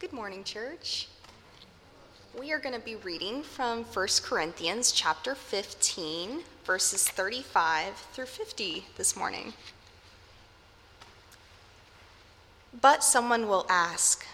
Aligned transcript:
Good 0.00 0.14
morning, 0.14 0.44
church. 0.44 1.08
We 2.38 2.52
are 2.52 2.58
going 2.58 2.74
to 2.74 2.80
be 2.80 2.96
reading 2.96 3.42
from 3.42 3.84
1 3.84 4.08
Corinthians 4.22 4.92
chapter 4.92 5.34
15, 5.34 6.40
verses 6.64 7.06
35 7.06 7.94
through 8.14 8.24
50 8.24 8.86
this 8.96 9.14
morning. 9.14 9.52
But 12.80 13.04
someone 13.04 13.46
will 13.46 13.66
ask, 13.68 14.24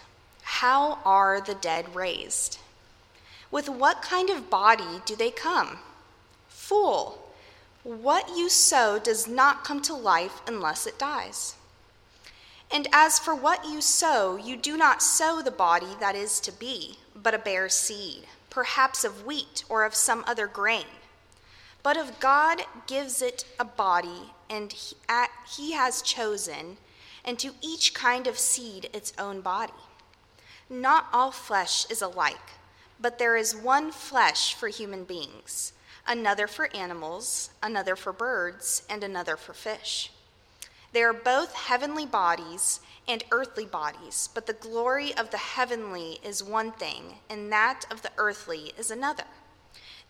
How 0.41 0.99
are 1.03 1.41
the 1.41 1.55
dead 1.55 1.93
raised? 1.93 2.59
With 3.51 3.67
what 3.67 4.01
kind 4.01 4.29
of 4.29 4.49
body 4.49 5.01
do 5.05 5.17
they 5.17 5.31
come? 5.31 5.79
Fool, 6.47 7.33
what 7.83 8.37
you 8.37 8.47
sow 8.47 8.99
does 8.99 9.27
not 9.27 9.65
come 9.65 9.81
to 9.81 9.93
life 9.93 10.41
unless 10.47 10.87
it 10.87 10.97
dies. 10.97 11.55
And 12.71 12.87
as 12.91 13.17
for 13.17 13.33
what 13.33 13.65
you 13.65 13.81
sow, 13.81 14.35
you 14.35 14.57
do 14.57 14.75
not 14.77 15.01
sow 15.01 15.41
the 15.41 15.51
body 15.51 15.95
that 15.99 16.15
is 16.15 16.39
to 16.41 16.51
be, 16.51 16.97
but 17.15 17.33
a 17.33 17.39
bare 17.39 17.69
seed, 17.69 18.23
perhaps 18.49 19.03
of 19.03 19.25
wheat 19.25 19.63
or 19.69 19.85
of 19.85 19.95
some 19.95 20.23
other 20.27 20.47
grain. 20.47 20.85
But 21.81 21.95
if 21.95 22.19
God 22.19 22.63
gives 22.85 23.21
it 23.21 23.45
a 23.59 23.65
body, 23.65 24.33
and 24.49 24.73
he, 24.73 24.95
he 25.55 25.71
has 25.71 26.01
chosen, 26.01 26.77
and 27.23 27.39
to 27.39 27.53
each 27.61 27.93
kind 27.93 28.27
of 28.27 28.37
seed 28.37 28.89
its 28.93 29.13
own 29.17 29.41
body. 29.41 29.73
Not 30.69 31.07
all 31.13 31.31
flesh 31.31 31.89
is 31.89 32.01
alike, 32.01 32.35
but 32.99 33.19
there 33.19 33.37
is 33.37 33.55
one 33.55 33.91
flesh 33.91 34.53
for 34.53 34.67
human 34.67 35.05
beings, 35.05 35.73
another 36.05 36.47
for 36.47 36.73
animals, 36.75 37.51
another 37.63 37.95
for 37.95 38.11
birds, 38.11 38.83
and 38.89 39.03
another 39.03 39.37
for 39.37 39.53
fish. 39.53 40.11
They 40.93 41.03
are 41.03 41.13
both 41.13 41.53
heavenly 41.53 42.05
bodies 42.05 42.79
and 43.07 43.23
earthly 43.31 43.65
bodies, 43.65 44.29
but 44.33 44.45
the 44.45 44.53
glory 44.53 45.15
of 45.15 45.31
the 45.31 45.37
heavenly 45.37 46.19
is 46.23 46.43
one 46.43 46.71
thing, 46.71 47.19
and 47.29 47.51
that 47.51 47.85
of 47.91 48.01
the 48.01 48.11
earthly 48.17 48.73
is 48.77 48.91
another. 48.91 49.25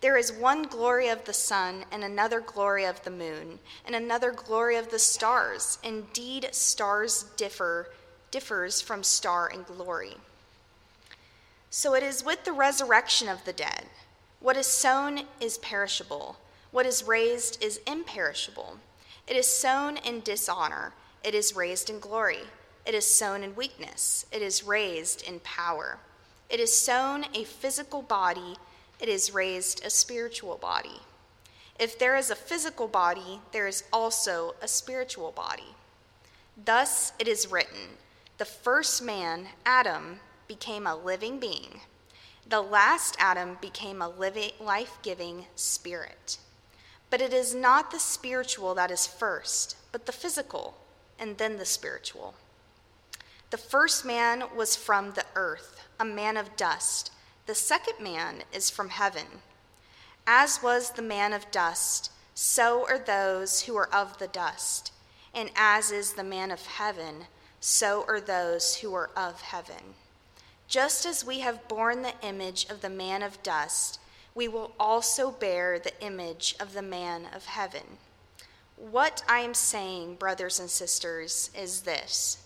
There 0.00 0.16
is 0.16 0.32
one 0.32 0.62
glory 0.62 1.08
of 1.08 1.24
the 1.24 1.32
sun, 1.32 1.84
and 1.90 2.04
another 2.04 2.40
glory 2.40 2.84
of 2.84 3.02
the 3.02 3.10
moon, 3.10 3.58
and 3.84 3.96
another 3.96 4.30
glory 4.30 4.76
of 4.76 4.90
the 4.90 4.98
stars. 4.98 5.78
Indeed, 5.82 6.48
stars 6.52 7.24
differ 7.36 7.90
differs 8.30 8.80
from 8.80 9.02
star 9.02 9.48
in 9.48 9.62
glory. 9.62 10.16
So 11.70 11.94
it 11.94 12.02
is 12.02 12.24
with 12.24 12.44
the 12.44 12.52
resurrection 12.52 13.28
of 13.28 13.44
the 13.44 13.52
dead. 13.52 13.86
What 14.40 14.56
is 14.56 14.66
sown 14.66 15.22
is 15.40 15.58
perishable, 15.58 16.36
what 16.70 16.86
is 16.86 17.04
raised 17.04 17.62
is 17.62 17.80
imperishable. 17.86 18.78
It 19.28 19.36
is 19.36 19.46
sown 19.46 19.98
in 19.98 20.20
dishonor, 20.20 20.94
it 21.22 21.34
is 21.34 21.54
raised 21.54 21.90
in 21.90 22.00
glory. 22.00 22.44
It 22.86 22.94
is 22.94 23.04
sown 23.04 23.42
in 23.42 23.54
weakness, 23.54 24.24
it 24.32 24.40
is 24.40 24.64
raised 24.64 25.22
in 25.28 25.40
power. 25.40 25.98
It 26.48 26.60
is 26.60 26.74
sown 26.74 27.26
a 27.34 27.44
physical 27.44 28.00
body, 28.00 28.56
it 28.98 29.08
is 29.08 29.34
raised 29.34 29.84
a 29.84 29.90
spiritual 29.90 30.56
body. 30.56 31.02
If 31.78 31.98
there 31.98 32.16
is 32.16 32.30
a 32.30 32.34
physical 32.34 32.88
body, 32.88 33.40
there 33.52 33.66
is 33.66 33.84
also 33.92 34.54
a 34.62 34.66
spiritual 34.66 35.32
body. 35.32 35.74
Thus 36.64 37.12
it 37.18 37.28
is 37.28 37.50
written 37.50 37.98
the 38.38 38.44
first 38.44 39.02
man, 39.02 39.48
Adam, 39.66 40.20
became 40.46 40.86
a 40.86 40.96
living 40.96 41.38
being. 41.38 41.80
The 42.48 42.62
last 42.62 43.16
Adam 43.18 43.58
became 43.60 44.00
a 44.00 44.08
living, 44.08 44.52
life 44.60 44.96
giving 45.02 45.46
spirit. 45.56 46.38
But 47.10 47.20
it 47.20 47.32
is 47.32 47.54
not 47.54 47.90
the 47.90 48.00
spiritual 48.00 48.74
that 48.74 48.90
is 48.90 49.06
first, 49.06 49.76
but 49.92 50.06
the 50.06 50.12
physical, 50.12 50.76
and 51.18 51.38
then 51.38 51.56
the 51.56 51.64
spiritual. 51.64 52.34
The 53.50 53.56
first 53.56 54.04
man 54.04 54.44
was 54.54 54.76
from 54.76 55.12
the 55.12 55.24
earth, 55.34 55.80
a 55.98 56.04
man 56.04 56.36
of 56.36 56.56
dust. 56.56 57.10
The 57.46 57.54
second 57.54 58.02
man 58.02 58.42
is 58.52 58.68
from 58.68 58.90
heaven. 58.90 59.26
As 60.26 60.62
was 60.62 60.90
the 60.90 61.02
man 61.02 61.32
of 61.32 61.50
dust, 61.50 62.12
so 62.34 62.86
are 62.86 62.98
those 62.98 63.62
who 63.62 63.74
are 63.76 63.88
of 63.92 64.18
the 64.18 64.28
dust. 64.28 64.92
And 65.32 65.50
as 65.56 65.90
is 65.90 66.12
the 66.12 66.24
man 66.24 66.50
of 66.50 66.66
heaven, 66.66 67.24
so 67.58 68.04
are 68.06 68.20
those 68.20 68.76
who 68.76 68.94
are 68.94 69.10
of 69.16 69.40
heaven. 69.40 69.94
Just 70.68 71.06
as 71.06 71.24
we 71.24 71.40
have 71.40 71.66
borne 71.68 72.02
the 72.02 72.14
image 72.22 72.66
of 72.68 72.82
the 72.82 72.90
man 72.90 73.22
of 73.22 73.42
dust, 73.42 73.98
we 74.38 74.46
will 74.46 74.70
also 74.78 75.32
bear 75.32 75.80
the 75.80 76.00
image 76.00 76.54
of 76.60 76.72
the 76.72 76.80
man 76.80 77.26
of 77.34 77.44
heaven. 77.44 77.82
What 78.76 79.24
I 79.28 79.40
am 79.40 79.52
saying, 79.52 80.14
brothers 80.14 80.60
and 80.60 80.70
sisters, 80.70 81.50
is 81.58 81.80
this 81.80 82.38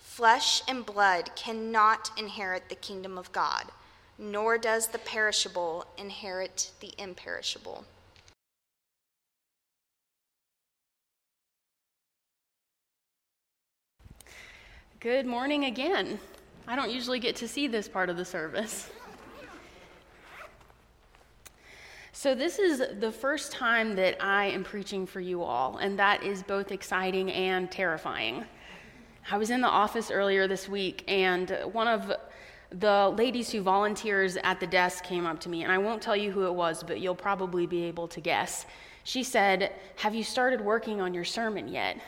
flesh 0.00 0.62
and 0.66 0.84
blood 0.84 1.30
cannot 1.36 2.10
inherit 2.16 2.68
the 2.68 2.74
kingdom 2.74 3.18
of 3.18 3.30
God, 3.30 3.66
nor 4.18 4.58
does 4.58 4.88
the 4.88 4.98
perishable 4.98 5.86
inherit 5.96 6.72
the 6.80 6.90
imperishable. 6.98 7.84
Good 14.98 15.24
morning 15.24 15.66
again. 15.66 16.18
I 16.66 16.74
don't 16.74 16.90
usually 16.90 17.20
get 17.20 17.36
to 17.36 17.46
see 17.46 17.68
this 17.68 17.86
part 17.86 18.10
of 18.10 18.16
the 18.16 18.24
service. 18.24 18.90
So, 22.18 22.34
this 22.34 22.58
is 22.58 22.82
the 22.98 23.12
first 23.12 23.52
time 23.52 23.94
that 23.96 24.16
I 24.24 24.46
am 24.46 24.64
preaching 24.64 25.04
for 25.04 25.20
you 25.20 25.42
all, 25.42 25.76
and 25.76 25.98
that 25.98 26.22
is 26.22 26.42
both 26.42 26.72
exciting 26.72 27.30
and 27.30 27.70
terrifying. 27.70 28.46
I 29.30 29.36
was 29.36 29.50
in 29.50 29.60
the 29.60 29.68
office 29.68 30.10
earlier 30.10 30.48
this 30.48 30.66
week, 30.66 31.04
and 31.08 31.54
one 31.72 31.86
of 31.86 32.10
the 32.70 33.14
ladies 33.18 33.52
who 33.52 33.60
volunteers 33.60 34.38
at 34.44 34.60
the 34.60 34.66
desk 34.66 35.04
came 35.04 35.26
up 35.26 35.40
to 35.40 35.50
me, 35.50 35.62
and 35.62 35.70
I 35.70 35.76
won't 35.76 36.00
tell 36.00 36.16
you 36.16 36.32
who 36.32 36.46
it 36.46 36.54
was, 36.54 36.82
but 36.82 37.00
you'll 37.00 37.14
probably 37.14 37.66
be 37.66 37.84
able 37.84 38.08
to 38.08 38.20
guess. 38.22 38.64
She 39.04 39.22
said, 39.22 39.74
Have 39.96 40.14
you 40.14 40.24
started 40.24 40.62
working 40.62 41.02
on 41.02 41.12
your 41.12 41.24
sermon 41.24 41.68
yet? 41.68 41.98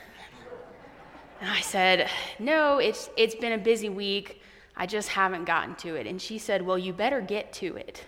And 1.43 1.51
I 1.51 1.61
said, 1.61 2.09
No, 2.39 2.79
it's, 2.79 3.11
it's 3.19 3.35
been 3.35 3.53
a 3.53 3.59
busy 3.59 3.91
week. 3.91 4.41
I 4.75 4.87
just 4.87 5.11
haven't 5.11 5.45
gotten 5.45 5.75
to 5.77 5.97
it. 5.97 6.07
And 6.07 6.19
she 6.19 6.39
said, 6.39 6.63
Well, 6.63 6.79
you 6.79 6.95
better 6.95 7.21
get 7.21 7.53
to 7.55 7.77
it. 7.77 8.07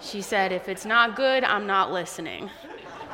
She 0.00 0.22
said, 0.22 0.52
If 0.52 0.68
it's 0.68 0.84
not 0.84 1.16
good, 1.16 1.44
I'm 1.44 1.66
not 1.66 1.92
listening. 1.92 2.50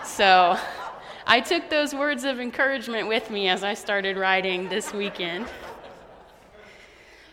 So 0.04 0.58
I 1.26 1.41
took 1.41 1.69
those 1.69 1.94
words 1.94 2.24
of 2.24 2.38
encouragement 2.38 3.08
with 3.08 3.30
me 3.30 3.48
as 3.48 3.64
I 3.64 3.74
started 3.74 4.16
writing 4.16 4.69
this 4.69 4.92
weekend. 4.92 5.46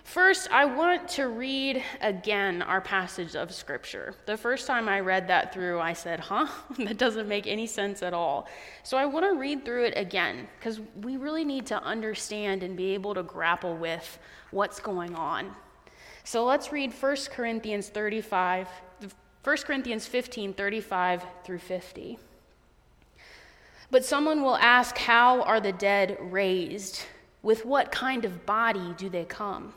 First, 0.03 0.52
I 0.52 0.66
want 0.66 1.08
to 1.09 1.28
read 1.28 1.84
again 2.02 2.62
our 2.62 2.81
passage 2.81 3.36
of 3.36 3.52
Scripture. 3.52 4.13
The 4.28 4.38
first 4.38 4.68
time 4.68 4.88
I 4.88 5.00
read 5.00 5.28
that 5.30 5.53
through, 5.53 5.80
I 5.80 5.94
said, 5.94 6.19
huh? 6.19 6.47
that 6.78 6.97
doesn't 6.97 7.28
make 7.28 7.47
any 7.47 7.66
sense 7.66 8.03
at 8.03 8.13
all. 8.13 8.47
So 8.84 8.96
I 8.96 9.06
want 9.06 9.25
to 9.25 9.40
read 9.40 9.66
through 9.66 9.86
it 9.86 9.94
again 9.96 10.47
because 10.59 10.81
we 11.02 11.18
really 11.18 11.44
need 11.44 11.66
to 11.68 11.81
understand 11.81 12.62
and 12.62 12.78
be 12.78 12.94
able 12.94 13.16
to 13.16 13.24
grapple 13.24 13.75
with 13.75 14.19
what's 14.51 14.80
going 14.80 15.16
on. 15.16 15.51
So 16.24 16.45
let's 16.45 16.72
read 16.72 16.94
1 16.94 17.16
Corinthians 17.31 17.89
35, 17.89 18.68
1 19.44 19.57
Corinthians 19.57 20.06
15, 20.06 20.54
35 20.54 21.25
through 21.44 21.60
50. 21.60 22.18
But 23.92 24.06
someone 24.06 24.42
will 24.42 24.56
ask, 24.56 24.98
How 24.98 25.42
are 25.42 25.60
the 25.60 25.74
dead 25.74 26.18
raised? 26.19 27.01
With 27.42 27.66
what 27.66 27.92
kind 27.92 28.24
of 28.24 28.45
body 28.45 28.94
do 28.98 29.10
they 29.10 29.25
come? 29.25 29.74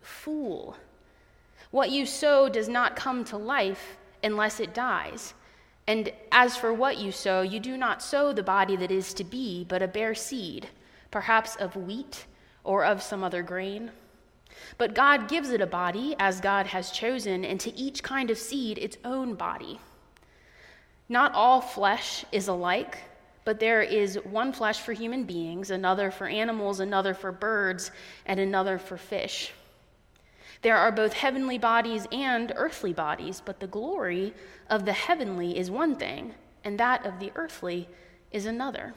Fool. 0.00 0.76
What 1.72 1.90
you 1.90 2.06
sow 2.06 2.48
does 2.48 2.68
not 2.68 2.94
come 2.94 3.24
to 3.24 3.36
life 3.36 3.96
unless 4.22 4.60
it 4.60 4.72
dies. 4.72 5.34
And 5.88 6.12
as 6.30 6.56
for 6.56 6.72
what 6.72 6.98
you 6.98 7.10
sow, 7.10 7.42
you 7.42 7.58
do 7.58 7.76
not 7.76 8.00
sow 8.00 8.32
the 8.32 8.44
body 8.44 8.76
that 8.76 8.92
is 8.92 9.12
to 9.14 9.24
be, 9.24 9.64
but 9.64 9.82
a 9.82 9.88
bare 9.88 10.14
seed, 10.14 10.68
perhaps 11.10 11.56
of 11.56 11.74
wheat 11.74 12.26
or 12.62 12.84
of 12.84 13.02
some 13.02 13.24
other 13.24 13.42
grain. 13.42 13.90
But 14.78 14.94
God 14.94 15.28
gives 15.28 15.50
it 15.50 15.60
a 15.60 15.66
body 15.66 16.14
as 16.18 16.40
God 16.40 16.66
has 16.66 16.90
chosen, 16.90 17.44
and 17.44 17.60
to 17.60 17.74
each 17.74 18.02
kind 18.02 18.30
of 18.30 18.38
seed 18.38 18.78
its 18.78 18.96
own 19.04 19.34
body. 19.34 19.80
Not 21.08 21.34
all 21.34 21.60
flesh 21.60 22.24
is 22.32 22.48
alike, 22.48 22.98
but 23.44 23.60
there 23.60 23.82
is 23.82 24.16
one 24.24 24.52
flesh 24.52 24.80
for 24.80 24.92
human 24.92 25.24
beings, 25.24 25.70
another 25.70 26.10
for 26.10 26.26
animals, 26.26 26.80
another 26.80 27.14
for 27.14 27.30
birds, 27.30 27.90
and 28.26 28.40
another 28.40 28.78
for 28.78 28.96
fish. 28.96 29.52
There 30.62 30.76
are 30.76 30.90
both 30.90 31.12
heavenly 31.12 31.58
bodies 31.58 32.06
and 32.10 32.52
earthly 32.56 32.94
bodies, 32.94 33.42
but 33.44 33.60
the 33.60 33.66
glory 33.66 34.32
of 34.70 34.86
the 34.86 34.94
heavenly 34.94 35.58
is 35.58 35.70
one 35.70 35.96
thing, 35.96 36.34
and 36.64 36.80
that 36.80 37.04
of 37.04 37.18
the 37.18 37.32
earthly 37.34 37.86
is 38.32 38.46
another. 38.46 38.94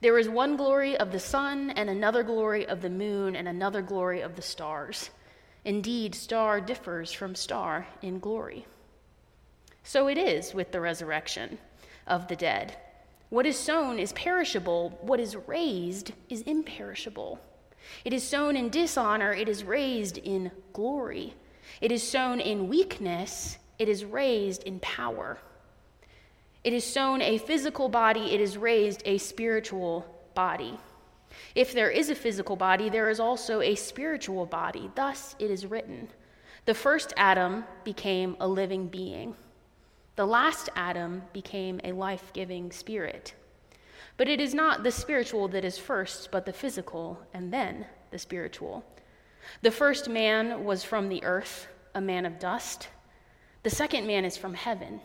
There 0.00 0.18
is 0.18 0.28
one 0.28 0.56
glory 0.56 0.96
of 0.96 1.12
the 1.12 1.20
sun, 1.20 1.70
and 1.70 1.90
another 1.90 2.22
glory 2.22 2.66
of 2.66 2.82
the 2.82 2.90
moon, 2.90 3.36
and 3.36 3.48
another 3.48 3.82
glory 3.82 4.20
of 4.20 4.36
the 4.36 4.42
stars. 4.42 5.10
Indeed, 5.64 6.14
star 6.14 6.60
differs 6.60 7.12
from 7.12 7.34
star 7.34 7.86
in 8.02 8.18
glory. 8.18 8.66
So 9.82 10.08
it 10.08 10.18
is 10.18 10.54
with 10.54 10.72
the 10.72 10.80
resurrection 10.80 11.58
of 12.06 12.28
the 12.28 12.36
dead. 12.36 12.76
What 13.28 13.46
is 13.46 13.58
sown 13.58 13.98
is 13.98 14.12
perishable, 14.12 14.98
what 15.02 15.20
is 15.20 15.36
raised 15.36 16.12
is 16.28 16.42
imperishable. 16.42 17.38
It 18.04 18.12
is 18.12 18.26
sown 18.26 18.56
in 18.56 18.70
dishonor, 18.70 19.32
it 19.32 19.48
is 19.48 19.64
raised 19.64 20.18
in 20.18 20.50
glory. 20.72 21.34
It 21.80 21.92
is 21.92 22.02
sown 22.08 22.40
in 22.40 22.68
weakness, 22.68 23.58
it 23.78 23.88
is 23.88 24.04
raised 24.04 24.64
in 24.64 24.80
power. 24.80 25.38
It 26.62 26.72
is 26.72 26.84
sown 26.84 27.22
a 27.22 27.38
physical 27.38 27.88
body, 27.88 28.34
it 28.34 28.40
is 28.40 28.58
raised 28.58 29.02
a 29.04 29.18
spiritual 29.18 30.06
body. 30.34 30.78
If 31.54 31.72
there 31.72 31.90
is 31.90 32.10
a 32.10 32.14
physical 32.14 32.56
body, 32.56 32.90
there 32.90 33.08
is 33.08 33.20
also 33.20 33.60
a 33.60 33.74
spiritual 33.74 34.46
body. 34.46 34.90
Thus 34.94 35.36
it 35.38 35.50
is 35.50 35.66
written 35.66 36.08
The 36.66 36.74
first 36.74 37.14
Adam 37.16 37.64
became 37.84 38.36
a 38.40 38.48
living 38.48 38.88
being, 38.88 39.34
the 40.20 40.26
last 40.26 40.68
Adam 40.76 41.22
became 41.32 41.80
a 41.82 41.92
life 41.92 42.30
giving 42.34 42.70
spirit. 42.72 43.32
But 44.18 44.28
it 44.28 44.38
is 44.38 44.52
not 44.52 44.82
the 44.82 44.90
spiritual 44.90 45.48
that 45.48 45.64
is 45.64 45.78
first, 45.78 46.30
but 46.30 46.44
the 46.44 46.52
physical, 46.52 47.18
and 47.32 47.50
then 47.50 47.86
the 48.10 48.18
spiritual. 48.18 48.84
The 49.62 49.70
first 49.70 50.10
man 50.10 50.64
was 50.64 50.84
from 50.84 51.08
the 51.08 51.24
earth, 51.24 51.68
a 51.94 52.02
man 52.02 52.26
of 52.26 52.38
dust. 52.38 52.88
The 53.62 53.70
second 53.70 54.06
man 54.06 54.26
is 54.26 54.36
from 54.36 54.52
heaven. 54.52 55.00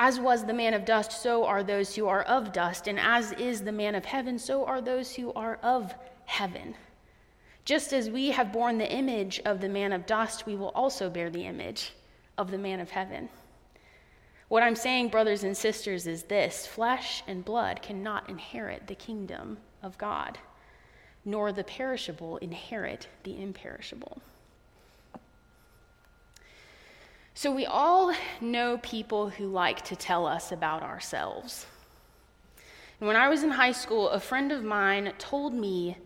As 0.00 0.20
was 0.20 0.44
the 0.44 0.54
man 0.54 0.74
of 0.74 0.84
dust, 0.84 1.10
so 1.10 1.44
are 1.44 1.64
those 1.64 1.96
who 1.96 2.06
are 2.06 2.22
of 2.22 2.52
dust, 2.52 2.86
and 2.86 3.00
as 3.00 3.32
is 3.32 3.62
the 3.62 3.72
man 3.72 3.96
of 3.96 4.04
heaven, 4.04 4.38
so 4.38 4.64
are 4.64 4.80
those 4.80 5.16
who 5.16 5.32
are 5.32 5.58
of 5.60 5.92
heaven. 6.24 6.76
Just 7.64 7.92
as 7.92 8.08
we 8.08 8.30
have 8.30 8.52
borne 8.52 8.78
the 8.78 8.90
image 8.90 9.40
of 9.44 9.60
the 9.60 9.68
man 9.68 9.92
of 9.92 10.06
dust, 10.06 10.46
we 10.46 10.54
will 10.54 10.68
also 10.68 11.10
bear 11.10 11.30
the 11.30 11.44
image 11.44 11.94
of 12.38 12.52
the 12.52 12.58
man 12.58 12.78
of 12.78 12.90
heaven. 12.90 13.28
What 14.46 14.62
I'm 14.62 14.76
saying, 14.76 15.08
brothers 15.08 15.42
and 15.42 15.56
sisters, 15.56 16.06
is 16.06 16.22
this 16.22 16.64
flesh 16.64 17.24
and 17.26 17.44
blood 17.44 17.82
cannot 17.82 18.30
inherit 18.30 18.86
the 18.86 18.94
kingdom 18.94 19.58
of 19.82 19.98
God, 19.98 20.38
nor 21.24 21.50
the 21.50 21.64
perishable 21.64 22.36
inherit 22.36 23.08
the 23.24 23.42
imperishable. 23.42 24.22
So, 27.40 27.52
we 27.52 27.66
all 27.66 28.12
know 28.40 28.78
people 28.78 29.30
who 29.30 29.46
like 29.46 29.84
to 29.84 29.94
tell 29.94 30.26
us 30.26 30.50
about 30.50 30.82
ourselves. 30.82 31.66
And 32.98 33.06
when 33.06 33.14
I 33.14 33.28
was 33.28 33.44
in 33.44 33.50
high 33.50 33.70
school, 33.70 34.08
a 34.08 34.18
friend 34.18 34.50
of 34.50 34.64
mine 34.64 35.12
told 35.18 35.54
me 35.54 35.98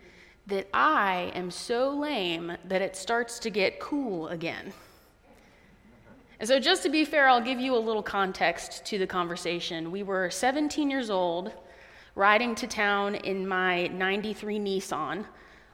that 0.49 0.69
I 0.75 1.33
am 1.35 1.51
so 1.51 1.89
lame 1.89 2.59
that 2.67 2.83
it 2.83 2.97
starts 2.97 3.39
to 3.39 3.49
get 3.49 3.81
cool 3.81 4.29
again. 4.29 4.75
And 6.39 6.47
so, 6.47 6.61
just 6.61 6.83
to 6.83 6.91
be 6.91 7.07
fair, 7.07 7.27
I'll 7.31 7.41
give 7.41 7.59
you 7.59 7.75
a 7.75 7.81
little 7.81 8.03
context 8.03 8.85
to 8.85 8.99
the 8.99 9.07
conversation. 9.07 9.91
We 9.91 10.03
were 10.03 10.29
17 10.29 10.91
years 10.91 11.09
old, 11.09 11.51
riding 12.15 12.55
to 12.57 12.67
town 12.67 13.15
in 13.15 13.49
my 13.49 13.87
93 13.87 14.59
Nissan 14.59 15.25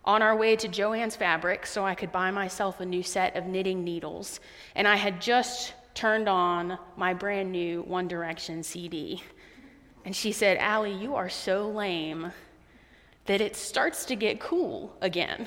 on 0.08 0.22
our 0.22 0.34
way 0.34 0.56
to 0.56 0.66
Jo-Ann's 0.66 1.14
Fabric 1.14 1.66
so 1.66 1.84
I 1.84 1.94
could 1.94 2.10
buy 2.10 2.30
myself 2.30 2.80
a 2.80 2.86
new 2.86 3.02
set 3.02 3.36
of 3.36 3.44
knitting 3.44 3.84
needles. 3.84 4.40
And 4.74 4.88
I 4.88 4.96
had 4.96 5.20
just 5.20 5.74
turned 5.92 6.30
on 6.30 6.78
my 6.96 7.12
brand 7.12 7.52
new 7.52 7.82
One 7.82 8.08
Direction 8.08 8.62
CD. 8.62 9.22
And 10.06 10.16
she 10.16 10.32
said, 10.32 10.56
Allie, 10.56 10.94
you 10.94 11.14
are 11.14 11.28
so 11.28 11.68
lame 11.68 12.32
that 13.26 13.42
it 13.42 13.54
starts 13.54 14.06
to 14.06 14.16
get 14.16 14.40
cool 14.40 14.96
again. 15.02 15.46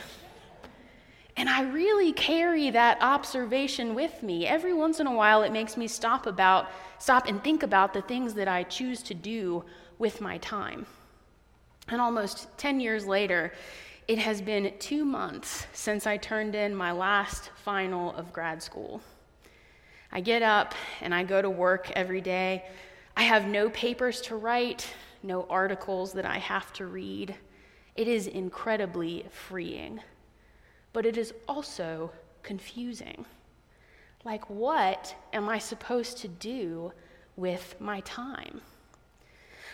And 1.36 1.50
I 1.50 1.64
really 1.64 2.14
carry 2.14 2.70
that 2.70 3.00
observation 3.02 3.96
with 3.96 4.22
me. 4.22 4.46
Every 4.46 4.74
once 4.74 5.00
in 5.00 5.08
a 5.08 5.16
while 5.16 5.42
it 5.42 5.52
makes 5.52 5.76
me 5.76 5.88
stop 5.88 6.28
about 6.28 6.70
stop 7.00 7.26
and 7.26 7.44
think 7.44 7.64
about 7.64 7.96
the 7.96 8.04
things 8.04 8.36
that 8.36 8.48
I 8.48 8.62
choose 8.62 9.02
to 9.04 9.16
do 9.16 9.66
with 9.98 10.22
my 10.22 10.38
time. 10.38 10.86
And 11.88 12.00
almost 12.00 12.56
10 12.60 12.80
years 12.80 13.08
later, 13.08 13.54
it 14.12 14.20
has 14.20 14.42
been 14.42 14.74
two 14.78 15.06
months 15.06 15.68
since 15.72 16.06
I 16.06 16.18
turned 16.18 16.54
in 16.54 16.76
my 16.76 16.92
last 16.92 17.50
final 17.64 18.14
of 18.16 18.34
grad 18.34 18.62
school. 18.62 19.00
I 20.12 20.20
get 20.20 20.42
up 20.42 20.76
and 21.00 21.16
I 21.16 21.24
go 21.24 21.42
to 21.42 21.50
work 21.50 21.90
every 21.96 22.20
day. 22.20 22.66
I 23.16 23.22
have 23.22 23.48
no 23.48 23.70
papers 23.70 24.20
to 24.24 24.36
write, 24.36 24.86
no 25.24 25.44
articles 25.50 26.12
that 26.12 26.26
I 26.26 26.40
have 26.40 26.74
to 26.74 26.88
read. 26.88 27.36
It 27.96 28.10
is 28.10 28.28
incredibly 28.28 29.28
freeing, 29.32 30.02
but 30.92 31.06
it 31.06 31.16
is 31.16 31.34
also 31.48 32.12
confusing. 32.44 33.26
Like, 34.26 34.50
what 34.50 35.16
am 35.32 35.48
I 35.48 35.58
supposed 35.58 36.18
to 36.18 36.28
do 36.28 36.92
with 37.38 37.78
my 37.80 38.02
time? 38.02 38.60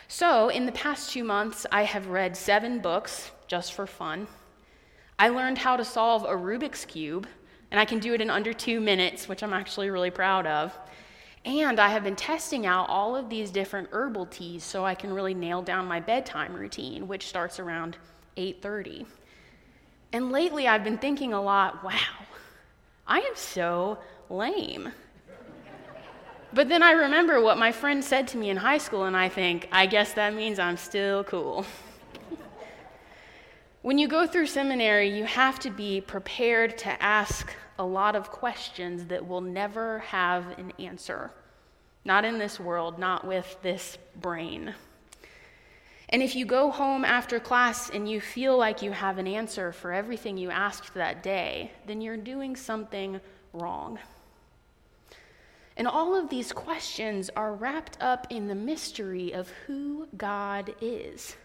So, 0.08 0.50
in 0.50 0.68
the 0.68 0.72
past 0.74 1.12
two 1.12 1.24
months, 1.24 1.66
I 1.72 1.86
have 1.86 2.10
read 2.10 2.38
seven 2.38 2.78
books 2.78 3.32
just 3.48 3.74
for 3.74 3.88
fun. 3.88 4.28
I 5.20 5.30
learned 5.30 5.58
how 5.58 5.78
to 5.78 5.86
solve 5.86 6.24
a 6.24 6.28
Rubik's 6.28 6.86
Cube, 6.86 7.28
and 7.72 7.80
I 7.80 7.86
can 7.86 8.00
do 8.00 8.14
it 8.14 8.22
in 8.22 8.30
under 8.30 8.54
two 8.54 8.80
minutes, 8.80 9.28
which 9.28 9.42
I'm 9.44 9.54
actually 9.54 9.90
really 9.90 10.12
proud 10.12 10.46
of. 10.46 10.78
And 11.44 11.80
I 11.80 11.90
have 11.90 12.04
been 12.04 12.16
testing 12.16 12.66
out 12.66 12.90
all 12.90 13.16
of 13.16 13.30
these 13.30 13.52
different 13.52 13.90
herbal 13.92 14.26
teas 14.28 14.64
so 14.64 14.86
I 14.86 14.96
can 14.96 15.14
really 15.14 15.34
nail 15.34 15.62
down 15.62 15.86
my 15.86 16.00
bedtime 16.00 16.54
routine, 16.54 17.08
which 17.08 17.28
starts 17.28 17.60
around 17.60 17.98
8:30. 18.36 19.06
And 20.12 20.32
lately 20.32 20.68
I've 20.68 20.84
been 20.84 20.98
thinking 20.98 21.34
a 21.34 21.42
lot, 21.42 21.84
wow, 21.84 22.26
I 23.08 23.20
am 23.20 23.36
so 23.36 23.98
lame. 24.30 24.92
But 26.54 26.70
then 26.70 26.82
I 26.82 26.92
remember 26.92 27.42
what 27.42 27.58
my 27.58 27.72
friend 27.72 28.04
said 28.04 28.28
to 28.30 28.38
me 28.38 28.50
in 28.50 28.58
high 28.58 28.78
school, 28.78 29.04
and 29.04 29.18
I 29.18 29.30
think, 29.30 29.68
I 29.72 29.86
guess 29.86 30.14
that 30.14 30.34
means 30.34 30.60
I'm 30.60 30.78
still 30.78 31.24
cool. 31.24 31.66
When 33.88 33.98
you 33.98 34.10
go 34.10 34.28
through 34.28 34.46
seminary, 34.46 35.08
you 35.08 35.24
have 35.24 35.60
to 35.60 35.70
be 35.70 36.02
prepared 36.02 36.78
to 36.78 37.02
ask 37.02 37.54
a 37.80 37.86
lot 37.86 38.18
of 38.18 38.30
questions 38.30 39.06
that 39.06 39.26
will 39.26 39.40
never 39.40 40.00
have 40.00 40.46
an 40.60 40.74
answer. 40.78 41.32
Not 42.04 42.26
in 42.26 42.38
this 42.38 42.60
world, 42.60 43.00
not 43.00 43.26
with 43.26 43.58
this 43.62 43.98
brain. 44.20 44.76
And 46.10 46.22
if 46.22 46.36
you 46.36 46.46
go 46.46 46.70
home 46.70 47.06
after 47.06 47.40
class 47.40 47.90
and 47.90 48.12
you 48.12 48.20
feel 48.20 48.58
like 48.58 48.82
you 48.82 48.92
have 48.92 49.20
an 49.20 49.28
answer 49.28 49.72
for 49.72 49.94
everything 49.94 50.38
you 50.38 50.50
asked 50.50 50.94
that 50.94 51.24
day, 51.24 51.72
then 51.86 52.02
you're 52.02 52.18
doing 52.18 52.58
something 52.58 53.22
wrong. 53.54 54.00
And 55.78 55.88
all 55.88 56.14
of 56.14 56.28
these 56.28 56.52
questions 56.52 57.30
are 57.38 57.54
wrapped 57.54 57.98
up 58.02 58.28
in 58.32 58.48
the 58.48 58.56
mystery 58.56 59.32
of 59.32 59.48
who 59.66 60.10
God 60.18 60.76
is. 60.82 61.38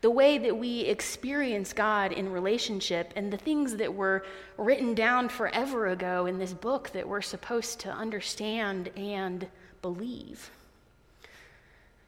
The 0.00 0.10
way 0.10 0.38
that 0.38 0.56
we 0.56 0.80
experience 0.82 1.72
God 1.72 2.12
in 2.12 2.30
relationship, 2.30 3.12
and 3.16 3.32
the 3.32 3.36
things 3.36 3.76
that 3.76 3.92
were 3.92 4.24
written 4.56 4.94
down 4.94 5.28
forever 5.28 5.88
ago 5.88 6.26
in 6.26 6.38
this 6.38 6.52
book 6.52 6.90
that 6.90 7.08
we're 7.08 7.22
supposed 7.22 7.80
to 7.80 7.90
understand 7.90 8.90
and 8.96 9.48
believe. 9.82 10.50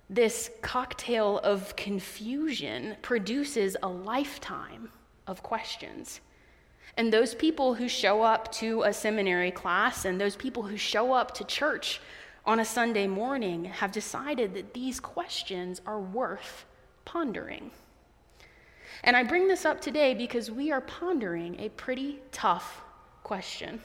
This 0.08 0.50
cocktail 0.60 1.38
of 1.38 1.76
confusion 1.76 2.96
produces 3.02 3.76
a 3.82 3.88
lifetime 3.88 4.90
of 5.26 5.42
questions. 5.42 6.20
And 6.96 7.12
those 7.12 7.34
people 7.34 7.74
who 7.74 7.88
show 7.88 8.22
up 8.22 8.50
to 8.54 8.82
a 8.82 8.92
seminary 8.92 9.52
class 9.52 10.04
and 10.04 10.20
those 10.20 10.36
people 10.36 10.64
who 10.64 10.76
show 10.76 11.12
up 11.12 11.34
to 11.34 11.44
church 11.44 12.00
on 12.44 12.58
a 12.58 12.64
Sunday 12.64 13.06
morning 13.06 13.66
have 13.66 13.92
decided 13.92 14.54
that 14.54 14.74
these 14.74 14.98
questions 14.98 15.80
are 15.86 16.00
worth 16.00 16.64
pondering. 17.10 17.72
And 19.02 19.16
I 19.16 19.24
bring 19.24 19.48
this 19.48 19.64
up 19.64 19.80
today 19.80 20.14
because 20.14 20.48
we 20.48 20.70
are 20.70 20.80
pondering 20.82 21.58
a 21.58 21.68
pretty 21.70 22.20
tough 22.30 22.82
question. 23.24 23.80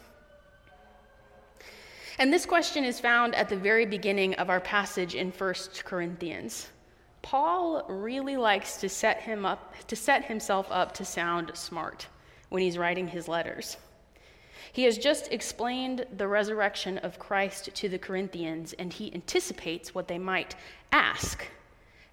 And 2.20 2.32
this 2.32 2.46
question 2.46 2.84
is 2.84 3.00
found 3.00 3.34
at 3.34 3.50
the 3.50 3.58
very 3.58 3.88
beginning 3.88 4.36
of 4.36 4.52
our 4.52 4.60
passage 4.60 5.16
in 5.16 5.32
1 5.32 5.54
Corinthians. 5.84 6.70
Paul 7.24 7.86
really 7.90 8.38
likes 8.38 8.78
to 8.78 8.90
set 8.90 9.22
him 9.22 9.44
up 9.44 9.74
to 9.88 9.96
set 9.96 10.26
himself 10.26 10.68
up 10.70 10.94
to 10.94 11.04
sound 11.04 11.52
smart 11.56 12.06
when 12.50 12.62
he's 12.62 12.78
writing 12.78 13.08
his 13.08 13.28
letters. 13.28 13.78
He 14.72 14.84
has 14.84 15.00
just 15.00 15.34
explained 15.34 16.06
the 16.16 16.28
resurrection 16.28 17.00
of 17.00 17.18
Christ 17.18 17.74
to 17.74 17.90
the 17.90 17.98
Corinthians, 17.98 18.74
and 18.74 18.94
he 18.94 19.12
anticipates 19.16 19.96
what 19.96 20.08
they 20.08 20.20
might 20.20 20.56
ask 20.92 21.48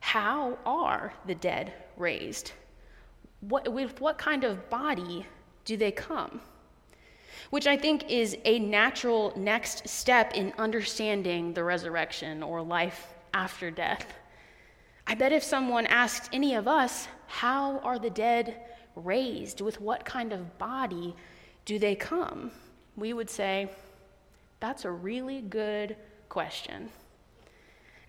How 0.02 0.58
are 0.66 1.14
the 1.26 1.34
dead 1.34 1.72
raised? 1.96 2.52
What, 3.40 3.72
with 3.72 4.00
what 4.00 4.18
kind 4.18 4.44
of 4.44 4.68
body 4.68 5.26
do 5.64 5.76
they 5.76 5.92
come? 5.92 6.40
which 7.52 7.66
I 7.66 7.76
think 7.76 8.10
is 8.10 8.34
a 8.46 8.58
natural 8.58 9.34
next 9.36 9.86
step 9.86 10.32
in 10.34 10.54
understanding 10.56 11.52
the 11.52 11.62
resurrection 11.62 12.42
or 12.42 12.62
life 12.62 13.08
after 13.34 13.70
death. 13.70 14.06
I 15.06 15.14
bet 15.14 15.32
if 15.32 15.42
someone 15.42 15.84
asked 15.86 16.30
any 16.32 16.54
of 16.54 16.66
us, 16.66 17.08
How 17.26 17.78
are 17.80 17.98
the 17.98 18.08
dead 18.08 18.56
raised? 18.96 19.60
With 19.60 19.82
what 19.82 20.06
kind 20.06 20.32
of 20.32 20.56
body 20.56 21.14
do 21.66 21.78
they 21.78 21.94
come? 21.94 22.52
We 22.96 23.12
would 23.12 23.28
say, 23.28 23.70
That's 24.60 24.86
a 24.86 24.90
really 24.90 25.42
good 25.42 25.96
question. 26.30 26.88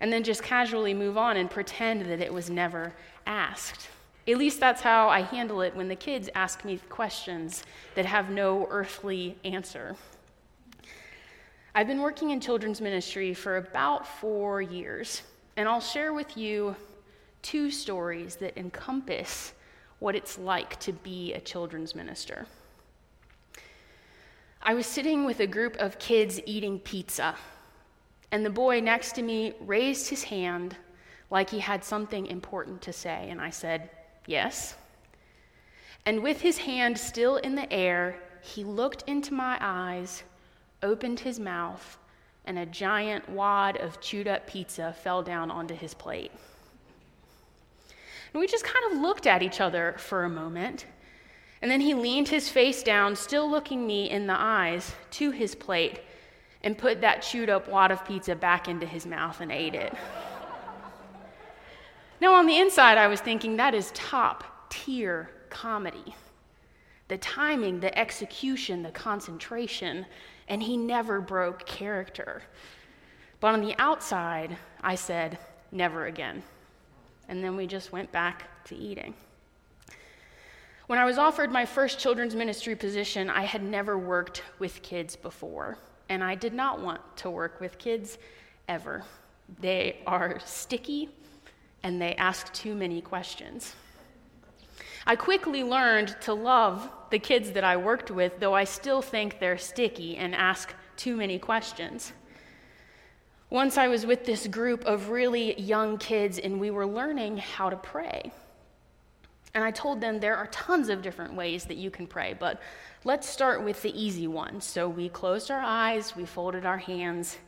And 0.04 0.12
then 0.12 0.22
just 0.22 0.42
casually 0.42 0.92
move 0.92 1.16
on 1.16 1.38
and 1.38 1.50
pretend 1.50 2.04
that 2.10 2.20
it 2.20 2.30
was 2.30 2.50
never 2.50 2.92
asked. 3.26 3.88
At 4.28 4.36
least 4.36 4.60
that's 4.60 4.82
how 4.82 5.08
I 5.08 5.22
handle 5.22 5.62
it 5.62 5.74
when 5.74 5.88
the 5.88 5.96
kids 5.96 6.28
ask 6.34 6.62
me 6.62 6.78
questions 6.90 7.64
that 7.94 8.04
have 8.04 8.28
no 8.28 8.68
earthly 8.68 9.38
answer. 9.46 9.96
I've 11.74 11.86
been 11.86 12.02
working 12.02 12.32
in 12.32 12.40
children's 12.40 12.82
ministry 12.82 13.32
for 13.32 13.56
about 13.56 14.06
four 14.06 14.60
years, 14.60 15.22
and 15.56 15.66
I'll 15.66 15.80
share 15.80 16.12
with 16.12 16.36
you 16.36 16.76
two 17.40 17.70
stories 17.70 18.36
that 18.36 18.58
encompass 18.58 19.54
what 20.00 20.14
it's 20.14 20.36
like 20.36 20.78
to 20.80 20.92
be 20.92 21.32
a 21.32 21.40
children's 21.40 21.94
minister. 21.94 22.46
I 24.60 24.74
was 24.74 24.84
sitting 24.84 25.24
with 25.24 25.40
a 25.40 25.46
group 25.46 25.76
of 25.76 25.98
kids 25.98 26.42
eating 26.44 26.78
pizza, 26.78 27.36
and 28.34 28.44
the 28.44 28.50
boy 28.50 28.80
next 28.80 29.12
to 29.12 29.22
me 29.22 29.52
raised 29.60 30.08
his 30.08 30.24
hand 30.24 30.76
like 31.30 31.48
he 31.48 31.60
had 31.60 31.84
something 31.84 32.26
important 32.26 32.82
to 32.82 32.92
say, 32.92 33.28
and 33.30 33.40
I 33.40 33.50
said, 33.50 33.88
Yes. 34.26 34.74
And 36.04 36.20
with 36.20 36.40
his 36.40 36.58
hand 36.58 36.98
still 36.98 37.36
in 37.36 37.54
the 37.54 37.72
air, 37.72 38.16
he 38.42 38.64
looked 38.64 39.04
into 39.06 39.32
my 39.32 39.56
eyes, 39.60 40.24
opened 40.82 41.20
his 41.20 41.38
mouth, 41.38 41.96
and 42.44 42.58
a 42.58 42.66
giant 42.66 43.28
wad 43.28 43.76
of 43.76 44.00
chewed 44.00 44.26
up 44.26 44.48
pizza 44.48 44.92
fell 45.04 45.22
down 45.22 45.52
onto 45.52 45.76
his 45.76 45.94
plate. 45.94 46.32
And 48.32 48.40
we 48.40 48.48
just 48.48 48.64
kind 48.64 48.84
of 48.90 48.98
looked 49.00 49.28
at 49.28 49.44
each 49.44 49.60
other 49.60 49.94
for 49.96 50.24
a 50.24 50.28
moment. 50.28 50.86
And 51.62 51.70
then 51.70 51.82
he 51.82 51.94
leaned 51.94 52.30
his 52.30 52.48
face 52.48 52.82
down, 52.82 53.14
still 53.14 53.48
looking 53.48 53.86
me 53.86 54.10
in 54.10 54.26
the 54.26 54.36
eyes, 54.36 54.92
to 55.12 55.30
his 55.30 55.54
plate 55.54 56.00
and 56.64 56.76
put 56.76 57.02
that 57.02 57.22
chewed 57.22 57.50
up 57.50 57.68
wad 57.68 57.92
of 57.92 58.04
pizza 58.04 58.34
back 58.34 58.66
into 58.66 58.86
his 58.86 59.06
mouth 59.06 59.40
and 59.40 59.52
ate 59.52 59.74
it. 59.74 59.94
Now, 62.20 62.34
on 62.34 62.46
the 62.46 62.58
inside, 62.58 62.96
I 62.96 63.06
was 63.06 63.20
thinking 63.20 63.56
that 63.56 63.74
is 63.74 63.92
top 63.92 64.70
tier 64.70 65.30
comedy. 65.50 66.16
The 67.08 67.18
timing, 67.18 67.80
the 67.80 67.96
execution, 67.98 68.82
the 68.82 68.90
concentration, 68.90 70.06
and 70.48 70.62
he 70.62 70.78
never 70.78 71.20
broke 71.20 71.66
character. 71.66 72.42
But 73.40 73.48
on 73.48 73.60
the 73.60 73.74
outside, 73.78 74.56
I 74.82 74.94
said, 74.94 75.38
never 75.70 76.06
again. 76.06 76.42
And 77.28 77.44
then 77.44 77.56
we 77.56 77.66
just 77.66 77.92
went 77.92 78.10
back 78.10 78.64
to 78.64 78.74
eating. 78.74 79.12
When 80.86 80.98
I 80.98 81.04
was 81.04 81.18
offered 81.18 81.52
my 81.52 81.66
first 81.66 81.98
children's 81.98 82.34
ministry 82.34 82.74
position, 82.74 83.28
I 83.28 83.42
had 83.42 83.62
never 83.62 83.98
worked 83.98 84.42
with 84.58 84.80
kids 84.82 85.14
before, 85.14 85.76
and 86.08 86.22
I 86.22 86.34
did 86.34 86.54
not 86.54 86.80
want 86.80 87.00
to 87.18 87.30
work 87.30 87.60
with 87.60 87.78
kids 87.78 88.18
ever. 88.68 89.04
They 89.60 89.98
are 90.06 90.38
sticky 90.44 91.10
and 91.82 92.00
they 92.00 92.14
ask 92.14 92.52
too 92.52 92.74
many 92.74 93.00
questions. 93.00 93.74
I 95.06 95.16
quickly 95.16 95.62
learned 95.62 96.16
to 96.22 96.32
love 96.32 96.88
the 97.10 97.18
kids 97.18 97.52
that 97.52 97.64
I 97.64 97.76
worked 97.76 98.10
with, 98.10 98.40
though 98.40 98.54
I 98.54 98.64
still 98.64 99.02
think 99.02 99.38
they're 99.38 99.58
sticky 99.58 100.16
and 100.16 100.34
ask 100.34 100.74
too 100.96 101.14
many 101.16 101.38
questions. 101.38 102.12
Once 103.50 103.76
I 103.76 103.88
was 103.88 104.06
with 104.06 104.24
this 104.24 104.46
group 104.46 104.84
of 104.86 105.10
really 105.10 105.60
young 105.60 105.98
kids, 105.98 106.38
and 106.38 106.58
we 106.58 106.70
were 106.70 106.86
learning 106.86 107.36
how 107.36 107.68
to 107.68 107.76
pray. 107.76 108.32
And 109.54 109.62
I 109.62 109.70
told 109.70 110.00
them 110.00 110.18
there 110.18 110.36
are 110.36 110.48
tons 110.48 110.88
of 110.88 111.00
different 111.00 111.34
ways 111.34 111.64
that 111.64 111.76
you 111.76 111.90
can 111.90 112.06
pray, 112.06 112.34
but 112.38 112.60
let's 113.04 113.28
start 113.28 113.62
with 113.62 113.80
the 113.82 114.00
easy 114.00 114.26
one. 114.26 114.60
So 114.60 114.88
we 114.88 115.08
closed 115.08 115.50
our 115.50 115.60
eyes, 115.60 116.16
we 116.16 116.26
folded 116.26 116.66
our 116.66 116.78
hands, 116.78 117.38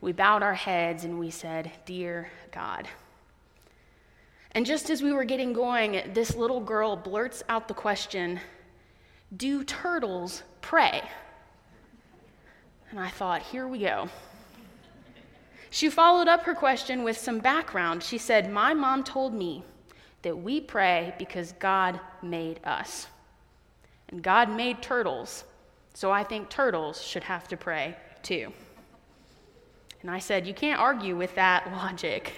we 0.00 0.12
bowed 0.12 0.44
our 0.44 0.54
heads, 0.54 1.04
and 1.04 1.18
we 1.18 1.30
said, 1.30 1.72
Dear 1.84 2.30
God. 2.52 2.88
And 4.52 4.64
just 4.64 4.88
as 4.88 5.02
we 5.02 5.12
were 5.12 5.24
getting 5.24 5.52
going, 5.52 6.00
this 6.14 6.34
little 6.34 6.60
girl 6.60 6.96
blurts 6.96 7.42
out 7.48 7.68
the 7.68 7.74
question 7.74 8.40
Do 9.36 9.64
turtles 9.64 10.44
pray? 10.60 11.02
And 12.90 12.98
I 12.98 13.08
thought, 13.08 13.42
here 13.42 13.68
we 13.68 13.80
go. 13.80 14.08
She 15.70 15.90
followed 15.90 16.28
up 16.28 16.44
her 16.44 16.54
question 16.54 17.04
with 17.04 17.18
some 17.18 17.40
background. 17.40 18.02
She 18.02 18.16
said, 18.16 18.50
My 18.50 18.72
mom 18.72 19.04
told 19.04 19.34
me 19.34 19.64
that 20.22 20.36
we 20.36 20.60
pray 20.60 21.14
because 21.18 21.52
God 21.58 22.00
made 22.22 22.60
us. 22.64 23.06
And 24.08 24.22
God 24.22 24.50
made 24.50 24.82
turtles, 24.82 25.44
so 25.94 26.10
I 26.10 26.24
think 26.24 26.48
turtles 26.48 27.02
should 27.02 27.24
have 27.24 27.46
to 27.48 27.56
pray 27.56 27.96
too. 28.22 28.52
And 30.00 30.10
I 30.10 30.18
said, 30.18 30.46
You 30.46 30.54
can't 30.54 30.80
argue 30.80 31.16
with 31.16 31.34
that 31.34 31.70
logic. 31.72 32.32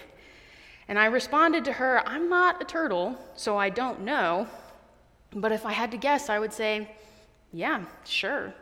And 0.89 0.99
I 0.99 1.07
responded 1.07 1.65
to 1.67 1.73
her, 1.73 2.03
I'm 2.07 2.29
not 2.29 2.61
a 2.61 2.65
turtle, 2.65 3.17
so 3.37 3.57
I 3.57 3.69
don't 3.69 4.01
know. 4.01 4.49
But 5.33 5.53
if 5.53 5.65
I 5.65 5.73
had 5.73 5.93
to 5.93 5.97
guess, 5.97 6.29
I 6.29 6.41
would 6.41 6.53
say, 6.53 6.91
yeah, 7.53 7.85
sure. 8.05 8.53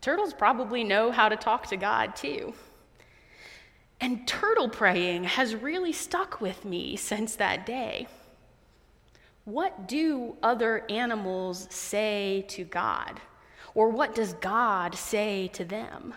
Turtles 0.00 0.32
probably 0.32 0.84
know 0.84 1.10
how 1.10 1.28
to 1.28 1.36
talk 1.36 1.66
to 1.66 1.76
God 1.76 2.16
too. 2.16 2.54
And 4.00 4.26
turtle 4.26 4.68
praying 4.68 5.24
has 5.24 5.54
really 5.54 5.92
stuck 5.92 6.40
with 6.40 6.64
me 6.64 6.96
since 6.96 7.36
that 7.36 7.66
day. 7.66 8.06
What 9.48 9.88
do 9.88 10.36
other 10.42 10.84
animals 10.90 11.68
say 11.70 12.44
to 12.48 12.64
God? 12.64 13.18
Or 13.74 13.88
what 13.88 14.14
does 14.14 14.34
God 14.34 14.94
say 14.94 15.48
to 15.54 15.64
them? 15.64 16.12